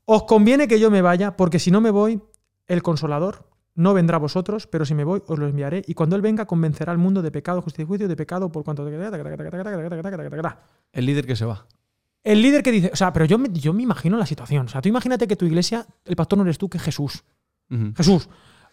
[0.05, 2.20] Os conviene que yo me vaya, porque si no me voy,
[2.66, 5.82] el consolador no vendrá a vosotros, pero si me voy, os lo enviaré.
[5.86, 8.64] Y cuando él venga, convencerá al mundo de pecado, justicia y juicio, de pecado por
[8.64, 8.86] cuanto.
[8.86, 9.01] El
[11.07, 11.66] líder que se va.
[12.22, 14.66] El líder que dice, o sea, pero yo me, yo me imagino la situación.
[14.66, 17.24] O sea, tú imagínate que tu iglesia, el pastor no eres tú, que es Jesús.
[17.70, 17.94] Ujú.
[17.97, 18.28] Jesús,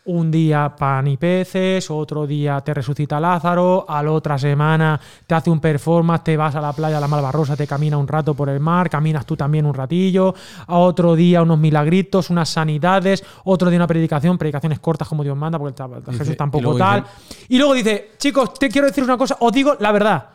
[0.06, 5.34] un día pan y peces, otro día te resucita Lázaro, a la otra semana te
[5.34, 8.34] hace un performance, te vas a la playa, a la Malvarrosa, te camina un rato
[8.34, 10.36] por el mar, caminas tú también un ratillo,
[10.68, 15.38] a otro día unos milagritos, unas sanidades, otro día una predicación, predicaciones cortas como Dios
[15.38, 17.04] manda, porque el tab- Dice- Jesús y tampoco luego tal.
[17.04, 20.30] dice- Y luego dice, chicos, te quiero decir una cosa, os digo la verdad,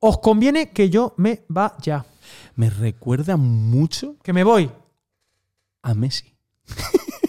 [0.00, 2.04] os conviene que yo me vaya,
[2.56, 4.70] Me recuerda mucho que me voy.
[5.82, 6.34] a Messi.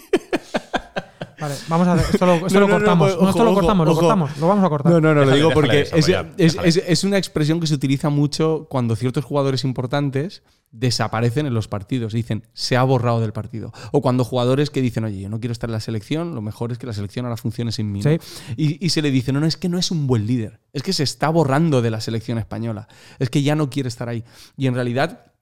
[1.40, 2.06] Vale, vamos a hacer.
[2.14, 3.08] Esto lo, esto No, lo no, no, cortamos.
[3.08, 4.00] No, esto ojo, lo cortamos, lo ojo.
[4.00, 4.36] cortamos.
[4.38, 4.92] Lo vamos a cortar.
[4.92, 6.68] No, no, no, lo digo porque es, desarrollar, es- déjale.
[6.68, 11.66] es- es una expresión que se utiliza mucho cuando ciertos jugadores importantes desaparecen en los
[11.68, 12.12] partidos.
[12.12, 13.72] Dicen, se ha borrado del partido.
[13.92, 16.72] O cuando jugadores que dicen, oye, yo no quiero estar en la selección, lo mejor
[16.72, 18.00] es que la selección ahora funcione sin mí.
[18.56, 20.60] Y, y se le dice, no, no, es que no es un buen líder.
[20.72, 22.88] Es que se está borrando de la selección española.
[23.18, 24.24] Es que ya no quiere estar ahí.
[24.56, 25.32] Y en realidad,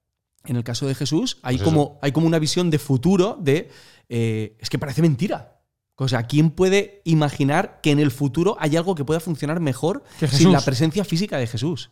[0.44, 3.68] en el caso de Jesús, hay, Pues como, hay como una visión de futuro de,
[4.08, 5.55] eh, es que parece mentira.
[5.96, 10.04] O sea, ¿quién puede imaginar que en el futuro hay algo que pueda funcionar mejor
[10.30, 11.90] sin la presencia física de Jesús?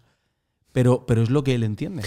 [0.72, 2.02] Pero, pero es lo que él entiende.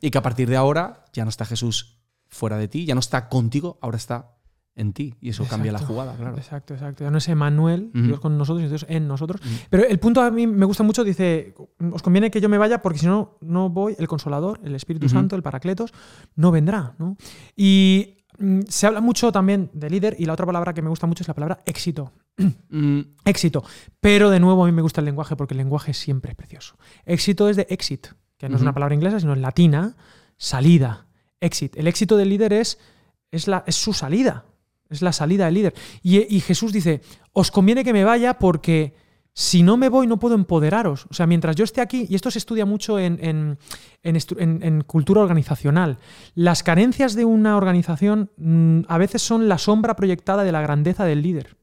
[0.00, 1.98] Y que a partir de ahora ya no está Jesús
[2.28, 4.36] fuera de ti, ya no está contigo, ahora está
[4.76, 5.16] en ti.
[5.20, 6.36] Y eso cambia la jugada, claro.
[6.36, 7.04] Exacto, exacto.
[7.04, 7.90] Ya no es Emanuel.
[7.92, 9.40] Dios con nosotros, y Dios en nosotros.
[9.68, 11.54] Pero el punto a mí me gusta mucho, dice,
[11.92, 15.08] os conviene que yo me vaya porque si no, no voy, el Consolador, el Espíritu.
[15.08, 15.92] Santo, el Paracletos,
[16.36, 16.94] no vendrá.
[16.98, 17.16] ¿no?
[17.56, 18.19] Y
[18.68, 21.28] se habla mucho también de líder y la otra palabra que me gusta mucho es
[21.28, 22.12] la palabra éxito.
[22.70, 23.64] Mm, Éxito.
[23.98, 26.76] Pero de nuevo a mí me gusta el lenguaje porque el lenguaje siempre es precioso.
[27.04, 28.06] Éxito es de exit,
[28.38, 29.96] que no es una palabra inglesa, sino en latina,
[30.38, 31.06] salida.
[31.40, 31.76] Exit.
[31.76, 32.78] El éxito del líder es,
[33.30, 34.44] es, la, es su salida.
[34.88, 35.74] Es la salida del líder.
[36.02, 38.94] Y, y Jesús dice, os conviene que me vaya porque
[39.32, 41.06] si no me voy no puedo empoderaros.
[41.10, 43.58] O sea, mientras yo esté aquí, y esto se estudia mucho en, en-
[44.02, 45.98] en estru- en- en cultura organizacional,
[46.34, 51.04] las carencias de una organización mm, a veces son la sombra proyectada de la grandeza
[51.04, 51.56] del líder.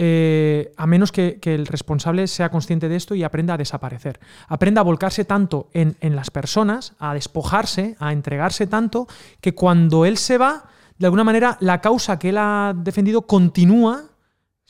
[0.00, 4.20] Eh, a menos que, que el responsable sea consciente de esto y aprenda a desaparecer.
[4.46, 9.08] Aprenda a volcarse tanto en, en las personas, a despojarse, a entregarse tanto,
[9.40, 10.66] que cuando él se va,
[10.98, 14.04] de alguna manera la causa que él ha defendido continúa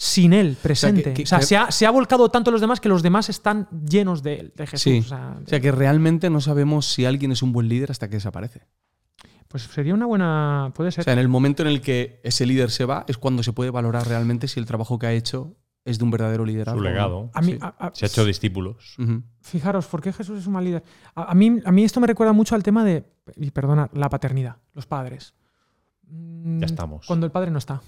[0.00, 1.10] sin él presente.
[1.10, 3.02] O que- sea, que- se, ha, se ha volcado tanto en los demás que los
[3.02, 4.82] demás están llenos de él, de Jesús.
[4.82, 4.98] Sí.
[5.00, 8.08] O sea, O sea que realmente no sabemos si alguien es un buen líder hasta
[8.08, 8.62] que desaparece.
[9.48, 10.72] pues sería una buena.
[10.74, 11.02] Puede O ser.
[11.04, 13.70] sea, en el momento en el que ese líder se va, es cuando se puede
[13.70, 16.78] valorar realmente si el trabajo que ha hecho es de un verdadero liderazgo.
[16.78, 17.30] Su o legado.
[17.34, 17.58] a mí, sí.
[17.62, 18.94] a- a- Se ha hecho discípulos.
[19.40, 20.84] Fijaros, ¿por qué Jesús es un mal líder?
[21.14, 23.04] A, a mí, a mí esto me recuerda mucho al tema de,
[23.36, 25.32] y perdona, la paternidad, los padres.
[26.06, 27.06] Mm, Ya estamos.
[27.06, 27.80] Cuando el padre no está.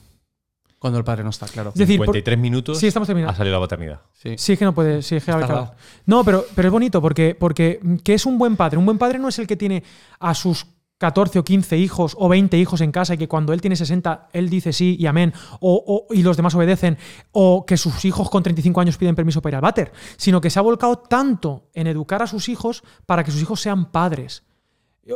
[0.80, 1.68] Cuando el padre no está, claro.
[1.68, 3.36] Es decir, por- 53 minutos Sí, estamos ha terminando.
[3.36, 4.00] salido la paternidad.
[4.14, 4.34] Sí.
[4.36, 5.02] Sí, es que no puede.
[5.02, 5.74] Sí, es que tardado.
[6.06, 8.78] No, pero, pero es bonito porque, porque mm, ¿qué es un buen padre?
[8.78, 9.84] Un buen padre no es el que tiene
[10.18, 10.66] a sus
[10.96, 14.28] 14 o 15 hijos o 20 hijos en casa y que cuando él tiene 60
[14.34, 16.98] él dice sí y amén o, o- y los demás obedecen
[17.32, 20.50] o que sus hijos con 35 años piden permiso para ir al váter, sino que
[20.50, 24.42] se ha volcado tanto en educar a sus hijos para que sus hijos sean padres.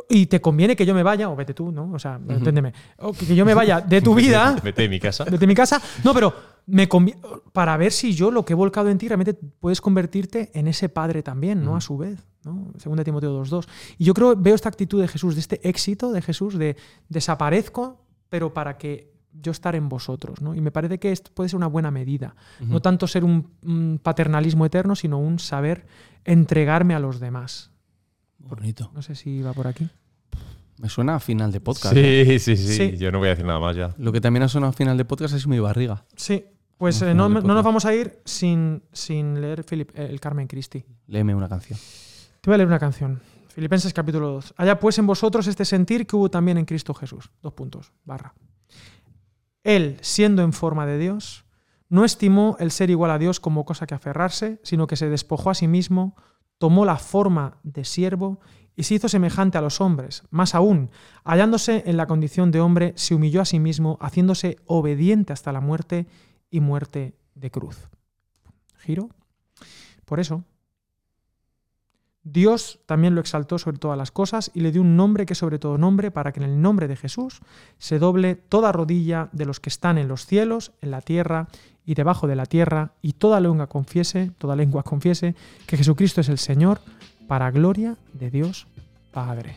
[0.08, 1.92] Y te conviene que yo me vaya, o vete tú, ¿no?
[1.92, 2.72] O sea, entiéndeme.
[2.98, 5.24] O que yo me vaya de tu vida Vete de mi casa.
[5.30, 5.80] desde mi casa.
[6.02, 6.34] No, pero
[6.66, 7.16] me convi-
[7.52, 10.88] para ver si yo lo que he volcado en ti realmente puedes convertirte en ese
[10.88, 11.76] padre también, ¿no?
[11.76, 12.72] A su vez, ¿no?
[12.78, 13.68] Segunda Timoteo 2.2.
[13.98, 16.76] Y yo creo, veo esta actitud de Jesús, de este éxito de Jesús, de
[17.10, 20.54] desaparezco, pero para que yo estar en vosotros, ¿no?
[20.54, 22.34] Y me parece que esto puede ser una buena medida.
[22.60, 25.86] No tanto ser un, un paternalismo eterno, sino un saber
[26.24, 27.70] entregarme a los demás.
[28.48, 28.90] Bonito.
[28.94, 29.88] No sé si va por aquí.
[30.78, 31.94] Me suena a final de podcast.
[31.96, 32.24] ¿eh?
[32.38, 32.96] Sí, sí, sí, Sí.
[32.96, 33.94] Yo no voy a decir nada más ya.
[33.98, 36.04] Lo que también ha sonado a final de podcast es mi barriga.
[36.16, 36.44] Sí,
[36.76, 40.20] pues No, eh, no, no nos vamos a ir sin, sin leer Philip, eh, el
[40.20, 40.84] Carmen Christi.
[41.06, 41.78] Léeme una canción.
[42.40, 43.20] Te voy a leer una canción.
[43.48, 44.54] Filipenses capítulo 2.
[44.56, 47.30] Allá pues en vosotros este sentir que hubo también en Cristo Jesús.
[47.40, 48.34] Dos puntos, barra.
[49.62, 51.44] Él, siendo en forma de Dios,
[51.88, 55.50] no estimó el ser igual a Dios como cosa que aferrarse, sino que se despojó
[55.50, 56.16] a sí mismo,
[56.58, 58.40] tomó la forma de siervo
[58.76, 60.24] y se hizo semejante a los hombres.
[60.30, 60.90] Más aún,
[61.24, 65.60] hallándose en la condición de hombre, se humilló a sí mismo, haciéndose obediente hasta la
[65.60, 66.06] muerte
[66.50, 67.88] y muerte de cruz.
[68.78, 69.08] Giro.
[70.04, 70.44] Por eso,
[72.24, 75.58] Dios también lo exaltó sobre todas las cosas y le dio un nombre que sobre
[75.58, 77.40] todo nombre para que en el nombre de Jesús
[77.78, 81.48] se doble toda rodilla de los que están en los cielos, en la tierra
[81.84, 85.34] y debajo de la tierra y toda lengua confiese, toda lengua confiese
[85.66, 86.80] que Jesucristo es el Señor
[87.28, 88.66] para gloria de Dios
[89.12, 89.54] Padre.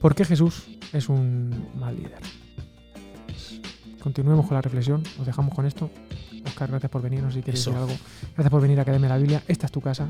[0.00, 2.20] ¿Por qué Jesús es un mal líder?
[4.02, 5.90] Continuemos con la reflexión, os dejamos con esto.
[6.46, 7.70] Oscar, gracias por venir, no sé si quieres Eso.
[7.70, 7.98] decir algo.
[8.34, 9.42] Gracias por venir a Academia de la Biblia.
[9.48, 10.08] Esta es tu casa,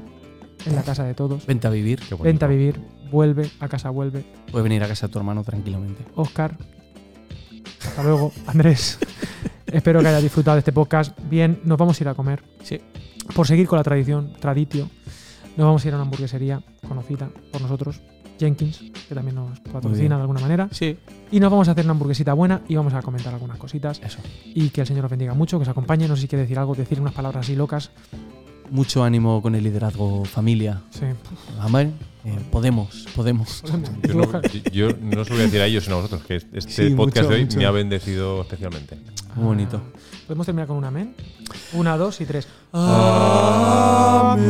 [0.65, 1.47] es la casa de todos.
[1.47, 2.01] Vente a vivir.
[2.23, 4.25] Vente a vivir, vuelve, a casa vuelve.
[4.51, 6.05] Puedes venir a casa de tu hermano tranquilamente.
[6.15, 6.57] Oscar,
[7.87, 8.33] hasta luego.
[8.47, 8.99] Andrés,
[9.67, 11.19] espero que hayas disfrutado de este podcast.
[11.29, 12.43] Bien, nos vamos a ir a comer.
[12.63, 12.81] Sí.
[13.35, 14.89] Por seguir con la tradición, traditio,
[15.57, 18.01] nos vamos a ir a una hamburguesería conocida por nosotros,
[18.41, 18.79] Jenkins,
[19.09, 20.69] que también nos patrocina de alguna manera.
[20.73, 20.97] Sí.
[21.31, 24.01] Y nos vamos a hacer una hamburguesita buena y vamos a comentar algunas cositas.
[24.03, 24.19] Eso.
[24.47, 26.09] Y que el Señor os bendiga mucho, que os acompañe.
[26.09, 27.91] No sé si quiere decir algo, decir unas palabras así locas.
[28.71, 30.81] Mucho ánimo con el liderazgo familia.
[30.91, 31.05] Sí.
[31.61, 31.93] Amén.
[32.25, 33.63] Eh, podemos, podemos.
[33.65, 33.77] Yo
[34.15, 34.41] no,
[34.73, 36.91] yo no os lo voy a decir a ellos, sino a vosotros, que este Sí,
[36.95, 37.59] podcast mucho, de hoy mucho.
[37.59, 38.99] me ha bendecido especialmente.
[39.35, 39.81] Muy bonito.
[40.27, 41.15] ¿Podemos terminar con un amén?
[41.73, 42.47] Una, dos y tres.
[42.73, 44.41] Amén.